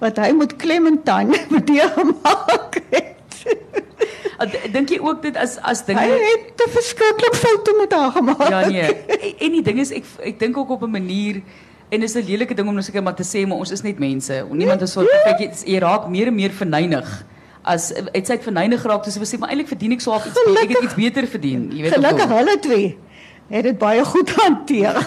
[0.00, 3.09] wat hy met Clementine bedeer gemaak het.
[3.44, 8.10] D- Dink jy ook dit as as dinge Hy het te verskriklik foute met haar
[8.12, 8.48] gemaak.
[8.48, 8.94] Ja nee.
[9.38, 11.42] En- die ding is ek ek dink ook op 'n manier
[11.90, 13.98] en dis 'n lelike ding om nou seker maar te sê maar ons is net
[13.98, 14.46] mense.
[14.50, 15.52] Niemand is so perfek.
[15.66, 17.24] Jy- raak meer en meer verneig
[17.62, 20.24] as het sy het verneig geraak toe sy sê maar eintlik verdien ek so half
[20.26, 20.62] iets beter.
[20.62, 22.96] Ek het iets beter verdien, jy weet Gelukkig hulle twee
[23.50, 24.96] het dit baie goed hanteer.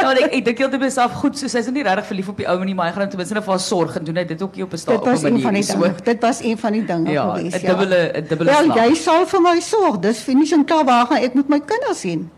[0.00, 2.54] Ja, ek ek dink heeltemal myself goed, so sy's nie regtig verlief op die ou
[2.64, 4.54] nie, maar hy gaan ten minste net vir haar sorg en doen hy dit ook
[4.56, 5.42] nie op 'n sta Dit op 'n was een manier.
[5.44, 5.94] van die dinge.
[6.04, 7.56] Dit was een van die dinge Ja, geweest.
[7.62, 8.76] 'n dubbele 'n dubbele Wel, slag.
[8.88, 9.98] jy sal vir my sorg.
[10.00, 12.30] Dis finies en klaar waar gaan ek met my kinders sien.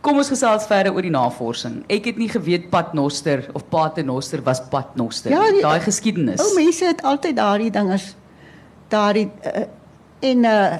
[0.00, 1.80] Kom ons gesels verder oor die navorsing.
[1.90, 5.30] Ek het nie geweet Paternoster of Paternoster was Paternoster.
[5.32, 6.40] Ja, daai geskiedenis.
[6.40, 8.14] Ou mense het altyd daardie dinges
[8.88, 9.62] daardie uh,
[10.30, 10.76] en uh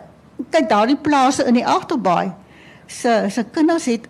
[0.51, 2.31] kyk daardie plase in die agterbaai.
[2.87, 4.09] Se se kinders het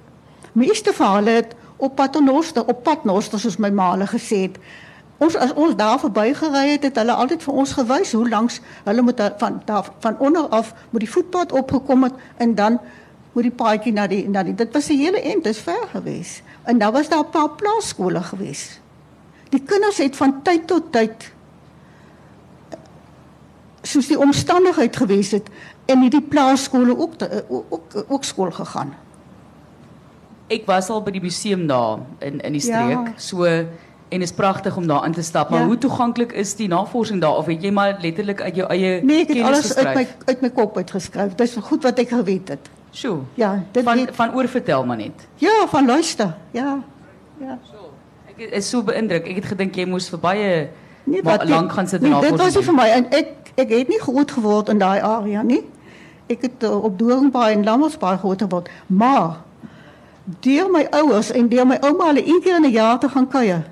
[0.53, 4.59] meeste van hulle het op Paternoster, op Paternoster soos my ma hulle gesê het.
[5.19, 9.03] Ons as ons daar verbygery het, het hulle altyd vir ons gewys hoe langs hulle
[9.03, 12.81] moet van daar van onder af moet die voetpad opgekom het en dan
[13.33, 15.89] moet die paadjie na die na die dit was 'n hele end, dit is ver
[15.93, 16.43] gewees.
[16.65, 18.81] En daar was daar 'n paar plaaskole gewees.
[19.49, 21.33] Die kinders het van tyd tot tyd
[23.83, 25.49] soos die omstandigheid gewees het
[25.87, 28.94] en hierdie plaaskole ook te, ook ook, ook skool gegaan.
[30.49, 32.83] Ek was al by die museum daar in in die Ja.
[32.83, 33.18] streek.
[33.18, 33.44] So
[34.09, 35.66] en is pragtig om daar in te stap, maar Ja.
[35.66, 39.20] hoe toeganklik is die navorsing daar of het jy maar letterlik uit jou eie Nee,
[39.22, 41.35] ek het alles uit my uit my kop uitgeskryf.
[41.35, 42.68] Dis goed wat ek geweet het.
[42.92, 43.18] Sjoe.
[43.35, 45.27] Ja, dit Van weet, van oor vertel maar net.
[45.37, 46.35] ja, van luister.
[46.51, 46.79] Ja.
[47.40, 47.59] Ja.
[48.29, 49.27] Ek is so beïndruk.
[49.27, 50.68] Ek het gedink jy moes vir baie
[51.05, 53.07] Nee, maar ek- lank gaan sit en nee, Dit navorsing was nie vir my en
[53.11, 55.64] ek ek het nie groot geword in daai area nie.
[56.27, 59.43] Ek het uh, op Doringbaai en Lammersbaai groot geword, maar
[60.43, 63.29] deur my ouers en deur my ouma hulle een keer in 'n jaar te gaan
[63.29, 63.62] kuier.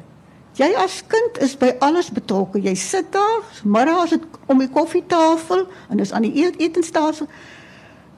[0.55, 2.63] Jy as kind is by alles betrokke.
[2.63, 7.27] Jy sit daar, middag is dit om die koffietafel en dis aan die eet etenstafel.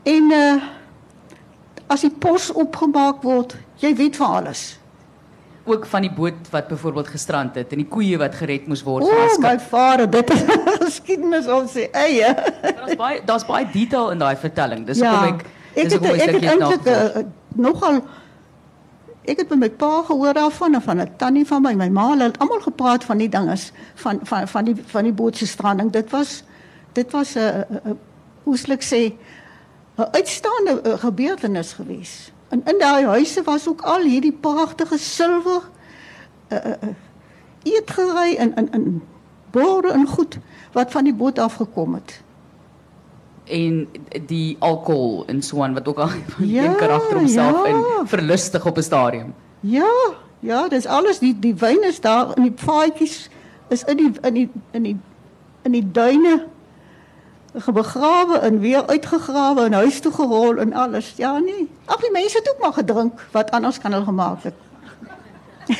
[0.02, 0.62] En uh
[1.86, 4.78] as die pos opgemaak word, jy weet van alles.
[5.66, 9.04] Ook van die boot wat byvoorbeeld gestrand het en die koeie wat gered moes word
[9.04, 10.44] O, oh, my vader, dit is
[10.86, 12.34] geskiedenis op sy eie.
[12.62, 14.86] Daar's baie daar's baie detail in daai vertelling.
[14.86, 17.16] Dis ja, hoekom ek ek het het het eintlik nagevors.
[17.16, 17.24] uh,
[17.66, 18.00] nogal
[19.26, 22.08] ek het met my pa gehoor daarvan en van 'n tannie van my, my ma,
[22.10, 25.46] hulle het almal gepraat van die dinges van van van die van die boot se
[25.46, 25.90] stranding.
[25.90, 26.42] Dit was
[26.92, 27.92] dit was 'n uh, uh,
[28.42, 29.12] hoe sê
[29.96, 32.32] 'n uitstaande uh, gebeurtenis geweest.
[32.48, 35.62] En in daai huise was ook al hierdie pragtige silwer
[36.48, 36.72] uh, uh,
[37.62, 39.02] eetgery en in in
[39.50, 40.38] borde en goed
[40.72, 42.24] wat van die boot af gekom het.
[43.46, 43.88] en
[44.26, 47.72] die alkohol en so aan wat ook al Ja, een karakter homself ja.
[47.72, 49.34] in verlustig op 'n stadium.
[49.60, 53.30] Ja, ja, dis alles die die wyn is daar in die paadjies
[53.68, 54.96] is in die in die in die
[55.62, 56.46] in die duine
[57.64, 61.12] begrawe en weer uitgegrawe en huis toe gerol en alles.
[61.16, 61.68] Ja, nee.
[61.86, 64.54] Ag die mense het ook maar gedrink wat anders kan hulle gemaak het.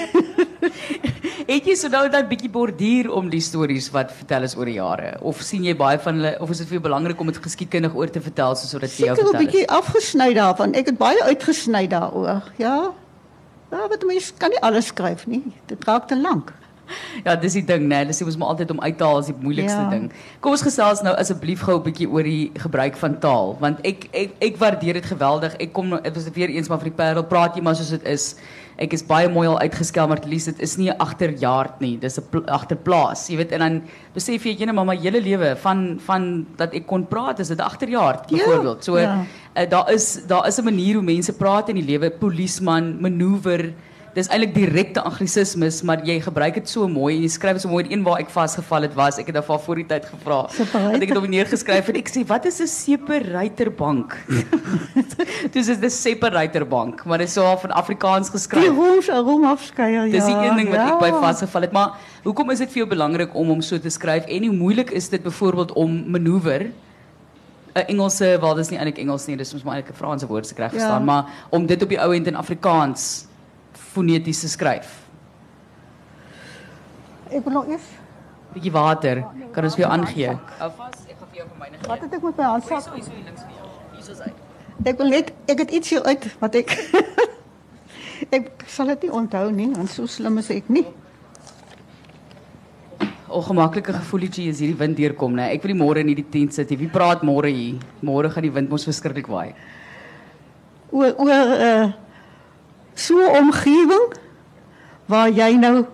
[1.46, 4.78] Het jy so nou dan bietjie borduur om die stories wat vertel is oor die
[4.80, 7.38] jare of sien jy baie van hulle of is dit vir jou belangrik om dit
[7.44, 9.44] geskiedkundig oor te vertel soos wat jy jou Seker 'n vertel?
[9.44, 9.70] bietjie het?
[9.70, 10.74] afgesny daarvan.
[10.74, 12.42] Ek het baie uitgesny daaroor.
[12.58, 12.90] Ja.
[13.70, 15.42] Ja, wat mense kan nie alles skryf nie.
[15.66, 16.52] Dit raak te lank.
[17.24, 18.04] Ja, dis die ding, né?
[18.06, 19.88] Dis mos maar altyd om uit te haal is die moeilikste Ja.
[19.90, 20.10] ding.
[20.40, 24.08] Kom ons gesels nou asseblief gou 'n bietjie oor die gebruik van taal, want ek
[24.12, 25.56] ek ek waardeer dit geweldig.
[25.60, 27.90] Ek kom nou- dit was weer eens maar vir die Parel praat jy maar soos
[27.90, 28.37] dit is.
[28.78, 31.96] Ek is baie mooi al uitgeskel, maar least dit is nie 'n agterjaard nie.
[31.98, 33.28] Dis 'n pl agterplaas.
[33.28, 33.82] Jy weet en dan
[34.14, 38.30] besef jy maar my hele lewe van van dat ek kon praat, is dit agterjaard
[38.30, 38.84] Ja, byvoorbeeld.
[38.84, 39.24] So ja.
[39.56, 43.72] uh, daar is daar is 'n manier hoe mense praat in die lewe, polisman, manoeuvre
[44.17, 47.69] Dis eintlik direkte anglisismes, maar jy gebruik dit so mooi en jy skryf dit so
[47.69, 47.83] mooi.
[47.85, 50.38] Die een waar ek vasgeval het was, ek het daarvan voor die tyd gevra.
[50.73, 54.17] Want ek het op die neergeskryf en ek sê, "Wat is 'n separatorbank?"
[55.54, 58.73] Dis is 'n separatorbank, maar dit is so in Afrikaans Die geskryf.
[58.73, 60.06] roos rom afskeier.
[60.06, 60.12] Ja.
[60.12, 61.21] Dis die een ding wat ek by ja.
[61.21, 61.92] vasgeval het, maar
[62.25, 65.08] hoekom is dit vir jou belangrik om hom so te skryf en hoe moeilik is
[65.08, 66.71] dit byvoorbeeld om manoeuvre
[67.77, 70.46] 'n Engelse, wel dis nie eintlik Engels nie, dis mos maar eintlik 'n Franse woord
[70.46, 70.69] se Ja.
[70.71, 73.27] verstaan, maar om dit op die ou end in Afrikaans
[73.97, 74.94] foneties te skryf.
[77.33, 77.94] Ek wil nog eers
[78.57, 79.21] Bietjie water,
[79.53, 80.35] kan ons vir jou aangee?
[80.63, 81.88] Hou vas, ek gaan vir jou van myne gee.
[81.90, 82.87] Wat het ek met my handsak?
[82.87, 83.73] Hierso, hierso hier links vir jou.
[83.97, 84.31] Hierso is hy.
[84.92, 86.73] Ek wil net ek het iets hier uit wat ek
[88.38, 90.87] ek sal dit nie onthou nie, want so slim is ek nie.
[93.27, 95.51] Ongemaklike gevoelletjie is hierdie wind deurkom, né?
[95.53, 96.81] Ek wil nie môre in hierdie tent sit nie.
[96.87, 97.83] Wie praat môre hier?
[98.01, 99.51] Môre gaan die wind mos verskriklik waai.
[100.97, 101.87] Oor oor uh
[102.97, 104.15] so 'n omgewing
[105.07, 105.85] waar jy nou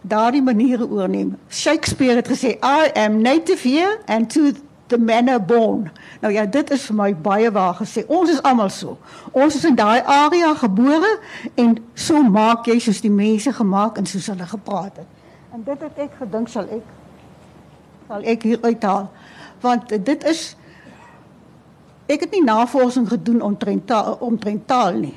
[0.00, 1.36] daardie maniere oorneem.
[1.48, 4.52] Shakespeare het gesê I am native here and to
[4.86, 5.90] the manner born.
[6.20, 8.04] Nou ja, dit is vir my baie waar gesê.
[8.06, 8.98] Ons is almal so.
[9.30, 11.18] Ons is in daai area gebore
[11.54, 15.06] en so maak jy soos die mense gemaak en soos hulle gepraat het.
[15.52, 16.84] En dit het ek gedink sal ek
[18.08, 19.10] sal ek hier uithaal.
[19.60, 20.56] Want dit is
[22.06, 25.16] ek het nie navorsing gedoen omtrent taal, omtrent taal nie.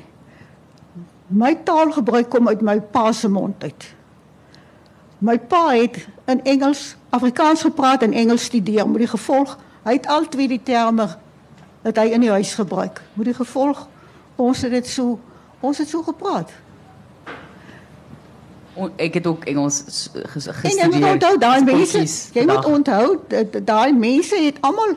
[1.26, 3.94] My taalgebruik kom uit my pa se mond uit.
[5.18, 9.56] My pa het in Engels, Afrikaans gepraat en Engels studeer met die gevolg
[9.86, 11.06] hy het al twee die terme
[11.82, 13.00] dat hy in die huis gebruik.
[13.14, 13.86] Met die gevolg
[14.36, 15.18] ons het dit so
[15.60, 16.50] ons het so gepraat.
[18.76, 22.02] O, ek het ook Engels s- ges- En jy moet onthou daai mense,
[22.34, 23.20] jy moet onthou
[23.64, 24.94] daai mense het almal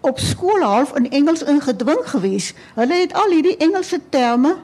[0.00, 2.52] op skool half in Engels ingedwing gewees.
[2.74, 4.56] Hulle het al hierdie Engelse terme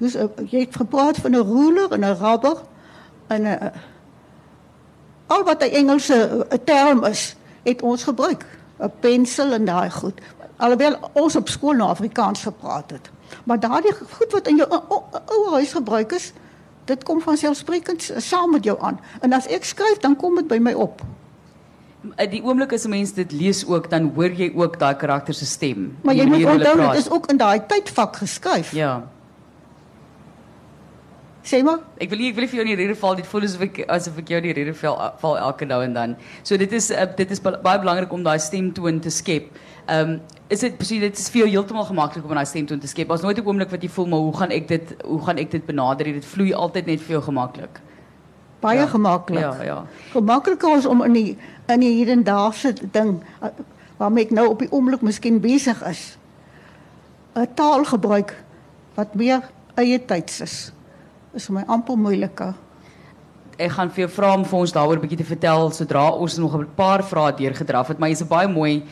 [0.00, 2.56] soos uh, jy het gepraat van 'n ruler en 'n rubber
[3.26, 3.70] en 'n uh,
[5.26, 8.46] al wat 'n Engelse uh, term is, het ons gebruik.
[8.78, 10.20] 'n Pensel en daai goed.
[10.56, 13.10] Alhoewel ons op skool nou Afrikaans gepraat het.
[13.44, 16.32] Maar daardie goed wat in jou ou- huis gebruik is,
[16.84, 19.00] dit kom van selfsprekend saam met jou aan.
[19.20, 21.02] En as ek skryf, dan kom dit by my op.
[22.30, 25.46] Die oomblik as 'n mens dit lees ook, dan hoor jy ook daai karakter se
[25.46, 25.96] stem.
[26.00, 28.72] Maar jy moet onthou dit is ook in daai tydvak geskryf.
[28.72, 29.08] Ja.
[31.46, 31.78] Sê maar.
[32.02, 33.14] Ek wil nie ek wil nie vir jou in die rede val.
[33.14, 35.92] Dit voel asof ek asof ek jou in die rede val, val elke nou en
[35.94, 36.16] dan.
[36.42, 39.52] So dit is uh, dit is ba- baie belangrik om daai stemtoon te skep.
[39.86, 40.20] Ehm um,
[40.50, 43.08] is dit presies dit is vir jou heeltemal gemaklik om daai stemtoon te skep.
[43.08, 45.50] Daar's nooit 'n oomblik wat jy voel maar hoe gaan ek dit hoe gaan ek
[45.50, 46.04] dit benader?
[46.12, 47.80] Dit vloei altyd net vir jou gemaklik.
[48.60, 48.86] Baie Ja.
[48.86, 49.40] gemaklik.
[49.40, 49.84] Ja, ja.
[50.12, 51.38] Gemakliker is om in die
[51.68, 53.48] in die hedendaagse ding uh,
[53.98, 56.18] waarmee ek nou op die oomblik miskien besig is.
[57.36, 58.34] 'n Taal gebruik
[58.96, 59.40] wat meer
[59.76, 60.72] eie tyds is.
[61.36, 62.54] Is vir my amper moeiliker.
[63.60, 65.68] Ek gaan vir jou vra om ons daaroor 'n bietjie te vertel
[66.18, 68.82] ons nog 'n paar vrae deurgedraf het, maar jy's 'n baie mooi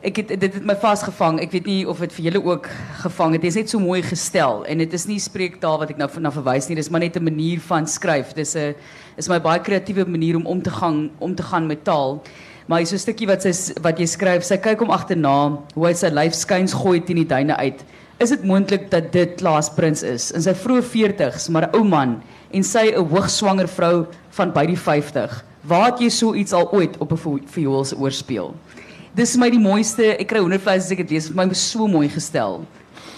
[0.00, 1.40] Ek het dit het my vasgevang.
[1.40, 2.68] Ek weet nie of dit vir julle ook
[3.02, 3.44] gevang het.
[3.44, 6.68] Is net so mooi gestel en dit is nie spreektaal wat ek nou na verwys
[6.68, 6.76] nie.
[6.76, 8.32] Dis maar net 'n manier van skryf.
[8.32, 8.54] Dis
[9.16, 12.22] is my baie kreatiewe manier om om te gaan om te gaan met taal.
[12.68, 14.44] Maar hier's so 'n wat sy wat jy skryf.
[14.44, 17.84] Sy kyk hom agterna hoe hy sy lyf skuins gooi die duine uit.
[18.18, 21.84] Is dit moontlik dat dit Klaas Prins is in sy vroeë 40's, maar 'n ou
[21.84, 22.16] man
[22.50, 25.44] en sy 'n hoogswanger vrou van by die 50?
[25.62, 28.54] Waar het jy so iets al ooit op 'n viool se oorspeel?
[29.14, 30.16] Dis vir my die mooiste.
[30.18, 31.26] Ek kry hoendervleis as ek dit lees.
[31.28, 32.64] Vir my so mooi gestel.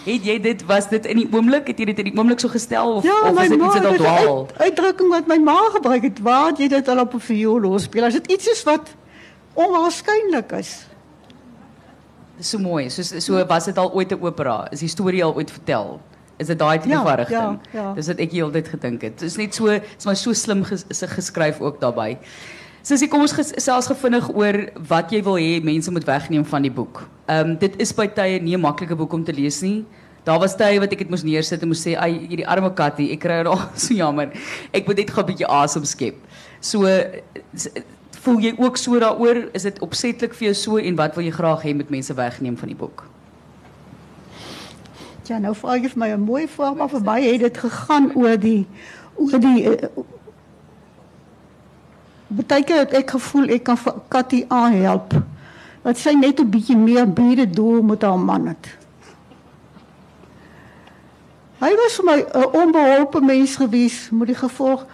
[0.04, 1.66] Het jy dit was dit in die oomblik?
[1.66, 3.84] Het jy dit in die oomblik so gestel of Ja, of is dit iets wat
[3.84, 4.48] al dwaal?
[4.48, 6.20] uit, uitdrukking wat my ma gebruik het.
[6.20, 8.04] Waar het jy dit al op 'n viool speel?
[8.04, 8.88] As dit iets is wat
[9.54, 10.86] onwaarskynlik is.
[12.40, 12.88] So mooi.
[12.90, 14.66] So so was dit al ooit 'n opera?
[14.72, 16.00] Is die storie al ooit vertel?
[16.38, 17.58] Is dit daai tipe Ja, van rigting?
[17.72, 17.94] ja, ja.
[17.94, 19.18] Dis wat ek heeltyd gedink het.
[19.18, 22.18] Dit is net so, is maar so slim ges, geskryf ook daarbey.
[22.82, 26.62] Sissie, kom ons ges, selfs gevinnig oor wat jy wil hê mense moet wegneem van
[26.62, 27.02] die boek.
[27.28, 29.84] Ehm um, dit is by tye nie 'n maklike boek om te lees nie.
[30.24, 33.12] Daar was tye wat ek dit moes neersit en moes sê, "Ai, hierdie arme kattie,
[33.12, 34.30] ek kry haar so jammer.
[34.72, 36.14] Ek moet net gou 'n bietjie asem skep."
[36.60, 36.86] So
[38.20, 39.48] voel jy ook so daaroor?
[39.56, 42.56] Is dit opsetlik vir jou so en wat wil jy graag hê met mense wegneem
[42.56, 43.04] van die boek?
[45.30, 48.10] Ja, nou vra jy vir my 'n mooi vraag, maar vir my het dit gegaan
[48.14, 48.66] oor die
[49.14, 49.88] oor die uh,
[52.30, 55.14] Partykeer het ek gevoel ek kan vir Katty aanhelp.
[55.82, 58.78] Dat sy net 'n bietjie meer bede doen met haar man het.
[61.58, 64.86] Was vir my 'n onbeholpe mens gewees met die gevolg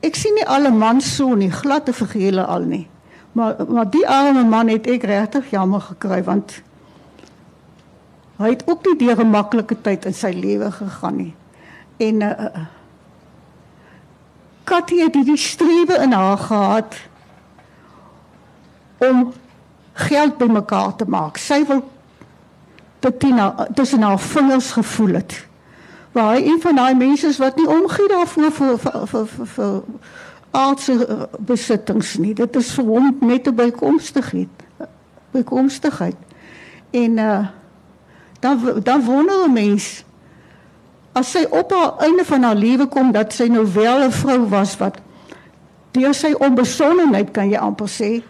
[0.00, 2.86] ek sien nie alle mans so nie, glad te vergele al nie.
[3.32, 6.62] Maar maar die arme man het ek regtig jammer gekry want
[8.40, 11.34] hy het ook nie deur 'n maklike tyd in sy lewe gegaan nie.
[11.96, 12.66] En uh, uh
[14.64, 16.94] Katty het hierdie strewe in haar gehad
[18.98, 19.32] om
[19.92, 21.36] geld bymekaar te maak.
[21.36, 21.82] Sy wil
[23.36, 25.48] haar, tussen haar vingers gevoel het.
[26.12, 29.46] Waar hy een van daai mense is wat nie omgee daarvoor vir vir vir vir,
[29.46, 29.82] vir
[30.50, 32.34] aardse uh, besittings nie.
[32.34, 34.66] Dit is vir hom net 'n bykomstigheid.
[35.30, 36.16] Bykomstigheid.
[36.90, 37.46] En uh
[38.40, 40.04] dan dan wonder 'n mens
[41.12, 44.48] as sy op haar einde van haar lewe kom dat sy nou wel 'n vrou
[44.48, 44.98] was wat
[45.90, 48.22] deur sy onbesonnenheid kan jy amper sê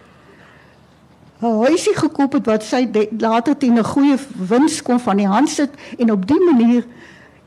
[1.41, 4.17] 'n huisie gekoop het wat sy de, later teen 'n goeie
[4.47, 6.85] wins kon van die hand sit en op die manier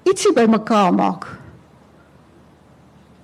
[0.04, 1.26] ietsie bymekaar maak.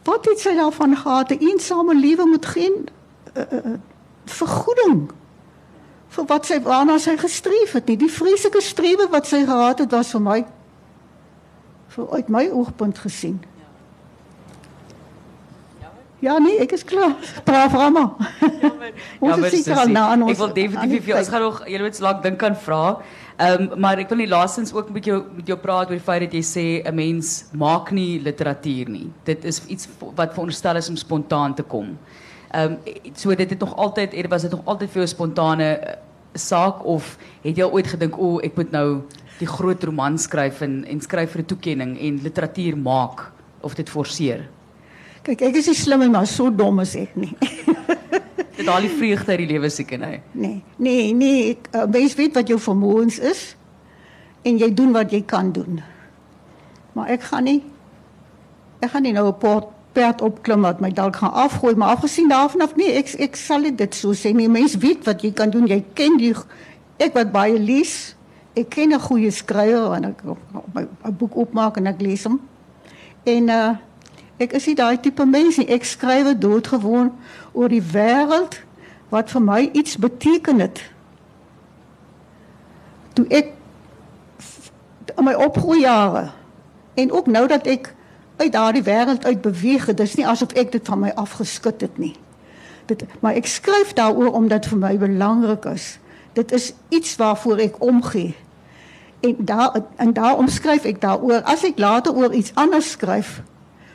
[0.09, 1.31] Wat het sy daarvan gehad?
[1.31, 2.89] 'n Eensame lewe moet geen
[3.37, 3.78] uh, uh,
[4.24, 5.11] vergoeding
[6.09, 7.97] vir wat sy waarna sy gestreef het nie.
[7.97, 10.41] Die vreeslike strewe wat sy gehad het was vir my
[11.91, 13.41] vir uit my oogpunt gesien.
[16.20, 17.14] Ja nee, ek is klaar.
[17.45, 18.03] Braaf Rama.
[19.24, 20.35] Ons is seker al na aan ons.
[20.35, 22.81] Ek wil definitief vir jou, ons gaan nog jy weet lank dink aan vra.
[23.41, 26.26] Um, maar ek wil nie laastens ook met jou met jou praat oor die feit
[26.26, 29.09] dat jy sê 'n mens maak nie literatuur nie.
[29.24, 31.97] Dit is iets wat veronderstel is om spontaan te kom.
[32.53, 32.78] Ehm um,
[33.14, 35.97] so dit het nog altyd er was dit nog altyd vir jou 'n spontane eh,
[36.34, 39.03] saak of het jy al ooit gedink o, ek moet nou
[39.38, 43.88] die groot roman skryf en en skryf vir 'n toekenning en literatuur maak of dit
[43.88, 44.49] forceer?
[45.22, 47.36] Kyk, ek is nie slim maar so dom is ek nie.
[48.61, 50.20] Dit haal die vreugde uit die lewe seker nee.
[50.32, 53.54] Nee, nee, nee, ek uh, mens weet wat jou vermoëns is
[54.44, 55.80] en jy doen wat jy kan doen.
[56.92, 57.61] Maar ek gaan nie
[58.84, 62.28] ek gaan nie nou 'n pad perd opklim wat my dalk gaan afgooi, maar afgesien
[62.28, 64.48] daarvan af nee, ek ek sal dit so sê nie.
[64.48, 65.66] Mens weet wat jy kan doen.
[65.66, 66.34] Jy ken die
[66.98, 68.14] ek wat baie lees.
[68.54, 70.22] Ek ken 'n goeie skrywer en ek
[70.74, 72.40] my 'n boek opmaak en ek lees hom.
[73.24, 73.76] En uh
[74.41, 75.68] ek is nie daai tipe mens nie.
[75.68, 77.12] Ek skryf doodgewoon
[77.53, 78.61] oor die wêreld
[79.12, 80.80] wat vir my iets beteken het.
[83.18, 83.53] Toe ek
[85.16, 86.30] in my opgroeijare
[86.95, 87.93] en ook nou dat ek
[88.41, 91.99] uit daardie wêreld uit beweeg het, dis nie asof ek dit van my afgeskit het
[91.99, 92.14] nie.
[92.88, 95.99] Dit maar ek skryf daaroor omdat vir my belangrik is.
[96.32, 98.34] Dit is iets waarvoor ek omgee.
[99.20, 101.43] En daar en daar omskryf ek daaroor.
[101.45, 103.43] As ek later oor iets anders skryf,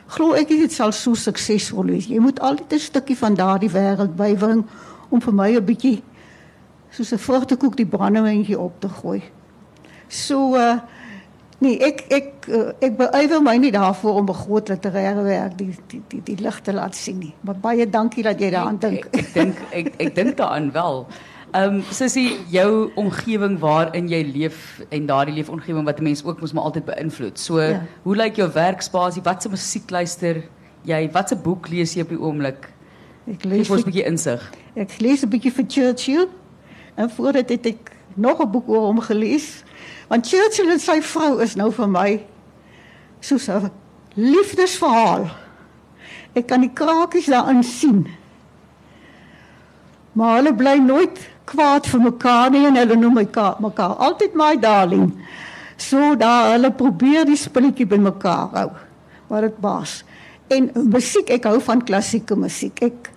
[0.08, 2.06] glo ek dit sal so suksesvol wees.
[2.06, 4.64] Jy moet altyd 'n stukkie van daardie wêreld bybring
[5.08, 6.02] om vir my 'n bietjie
[6.90, 9.22] soos 'n vrugtekoek die brandewyntjie op te gooi.
[10.08, 10.78] So uh
[11.58, 15.74] nee, ek ek uh, ek beywer my nie daarvoor om 'n groot literêre werk die
[15.86, 17.34] die die, die lig te laat sien nie.
[17.40, 19.04] Maar baie dankie dat jy daaraan dink.
[19.04, 21.06] Ek, ek dink ek ek dink daaraan wel.
[21.52, 26.40] Ehm um, sussie, jou omgewing waarin jy leef en daardie leefomgewing wat 'n mens ook
[26.40, 27.38] mos maar altyd beïnvloed.
[27.38, 27.82] So, Ja.
[28.02, 29.22] hoe lyk jou werkspasie?
[29.22, 30.42] Wat se musiek luister
[30.82, 31.10] jy?
[31.12, 32.68] Wat se boek lees jy op die oomblik?
[33.30, 34.52] Ek lees ons 'n vir, bietjie insig.
[34.76, 36.28] ek lees 'n bietjie vir Churchill
[36.96, 39.64] en voor dit het ek nog 'n boek oor hom gelees.
[40.08, 42.24] Want Churchill en sy vrou is nou vir my
[43.20, 43.70] soos 'n
[44.16, 45.30] liefdesverhaal.
[46.34, 48.06] Ek kan die krakies daarin sien.
[50.12, 54.54] Maar hulle bly nooit kwaad vir mekaar nie en hulle noem mekaar mekaar altyd my
[54.60, 55.10] darling.
[55.76, 58.70] So daar hulle probeer die spulletjie by mekaar hou.
[59.28, 60.00] Maar dit baas.
[60.52, 62.82] En musiek, ek hou van klassieke musiek.
[62.82, 63.12] Ek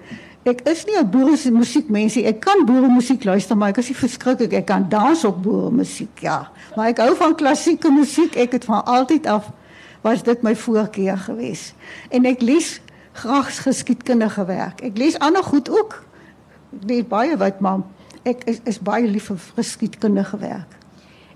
[0.50, 2.26] ek is nie 'n boere musiekmensie.
[2.26, 4.54] Ek kan boere musiek luister, maar ek is nie verskriklik.
[4.54, 6.50] Ek kan dans op boere musiek, ja.
[6.76, 8.36] Maar ek hou van klassieke musiek.
[8.36, 9.52] Ek het van altyd af
[10.02, 11.76] was dit my voorkeur geweest.
[12.10, 12.82] En ek lees
[13.14, 14.82] graag geskiedkundige werk.
[14.82, 16.04] Ek lees ander goed ook.
[16.82, 17.84] Ek lees baie wat maar
[18.24, 20.76] ek is, is baie lief vir geskiedkundige werk.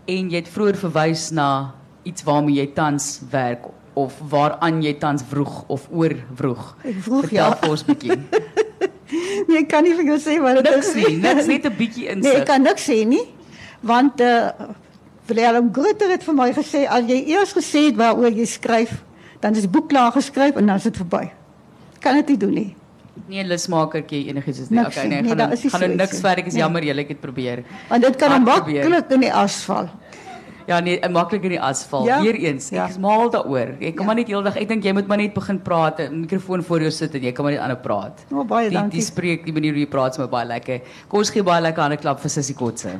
[0.05, 1.73] En jy het vroeër verwys na
[2.03, 6.63] iets waarmee jy tans werk of waaraan jy tans vroeg of oorvroeg.
[6.83, 7.55] Ek vroeg, Vertel ja.
[7.61, 8.19] vir ons bietjie.
[9.13, 12.07] Nee, ek kan nie vir jou sê wat dit is nie, niks net 'n bietjie
[12.09, 12.23] insig.
[12.23, 13.21] Nee, ek kan niks sê nie,
[13.85, 14.71] want uh
[15.27, 19.03] Willem Grutter het vir my gesê as jy eers gesê het waaroor jy skryf,
[19.39, 21.29] dan is die boek klaar geskryf en dan is dit verby.
[22.03, 22.71] Kan dit nie doen nie.
[23.27, 24.79] Nee, 'n lusmakertjie enigiets is nie.
[24.79, 26.23] Niks Okay, nee, Nee, gaan gaan nou niks.
[26.23, 26.61] Ek is Nee.
[26.61, 27.63] jammer julle het probeer.
[27.89, 29.89] Want dit kan maklik in die as val.
[30.67, 32.07] Ja nee, maklik in die asfalt.
[32.07, 32.21] Ja.
[32.21, 32.87] Weer eens, ek Ja.
[32.87, 33.75] is mal daaroor.
[33.81, 34.03] Ek kan Ja.
[34.05, 36.91] maar net heeldag, ek dink jy moet maar net begin praat, 'n mikrofoon voor jou
[36.91, 38.25] sit en jy kan maar net aanhou praat.
[38.31, 38.99] Oh, baie die, dankie.
[38.99, 40.81] Die spreek, die manier hoe jy praat is my baie lekker.
[41.09, 42.95] Kom ons gee baie lekker hande klap vir Sissie Kotse.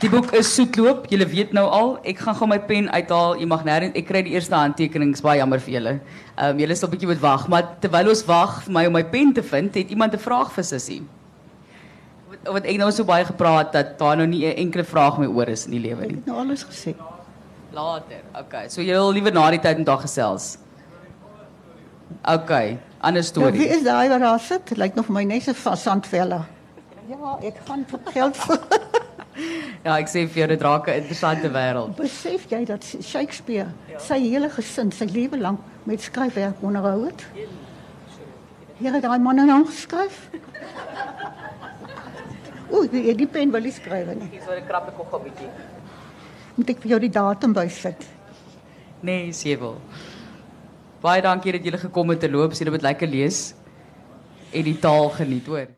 [0.00, 1.04] Die boek is soetloop.
[1.12, 3.34] Julle weet nou al, ek gaan gou my pen uithaal.
[3.36, 5.92] Jy mag nêrens ek kry die eerste handtekenings baie jammer vir julle.
[6.38, 8.94] Ehm um, julle sal 'n bietjie moet wag, maar terwyl ons wag vir my om
[8.96, 11.02] my pen te vind, het iemand 'n vraag vir Sissie.
[12.30, 15.28] Wat, wat ek nou so baie gepraat dat daar nou nie 'n enkele vraag meer
[15.28, 16.16] oor is in die lewe Ek nie.
[16.16, 16.94] het nou alles gesê.
[17.72, 18.22] Later.
[18.40, 18.68] Okay.
[18.68, 20.56] So jy wil liewer na die tyd met haar gesels.
[22.24, 22.78] Okay.
[23.00, 24.76] Ander Nou, wie is daai wat daar sit?
[24.76, 26.46] Lyk nog vir my net so van Sandvella.
[27.08, 28.58] Ja, ek gaan vir geld vir.
[29.86, 31.96] Ja, ek sê vir jou dit raak 'n interessante wêreld.
[31.96, 37.24] Besef jy dat Shakespeare sy hele gesin sy lewe lank met skryfwerk onderhou het?
[38.78, 40.28] Hier het daai man nou geskryf.
[42.74, 44.28] Oei, die, die pen wil nie skryf nie.
[44.30, 45.50] Dis so 'n krappe kog 'n bietjie.
[46.56, 48.06] Moet ek vir jou die datum bysit?
[49.00, 49.76] Nee, jy wil.
[51.00, 52.52] Baie dankie dat julle gekom het te loop.
[52.52, 53.54] Sien dit lekker lees
[54.52, 55.70] en die taal geniet, hoor.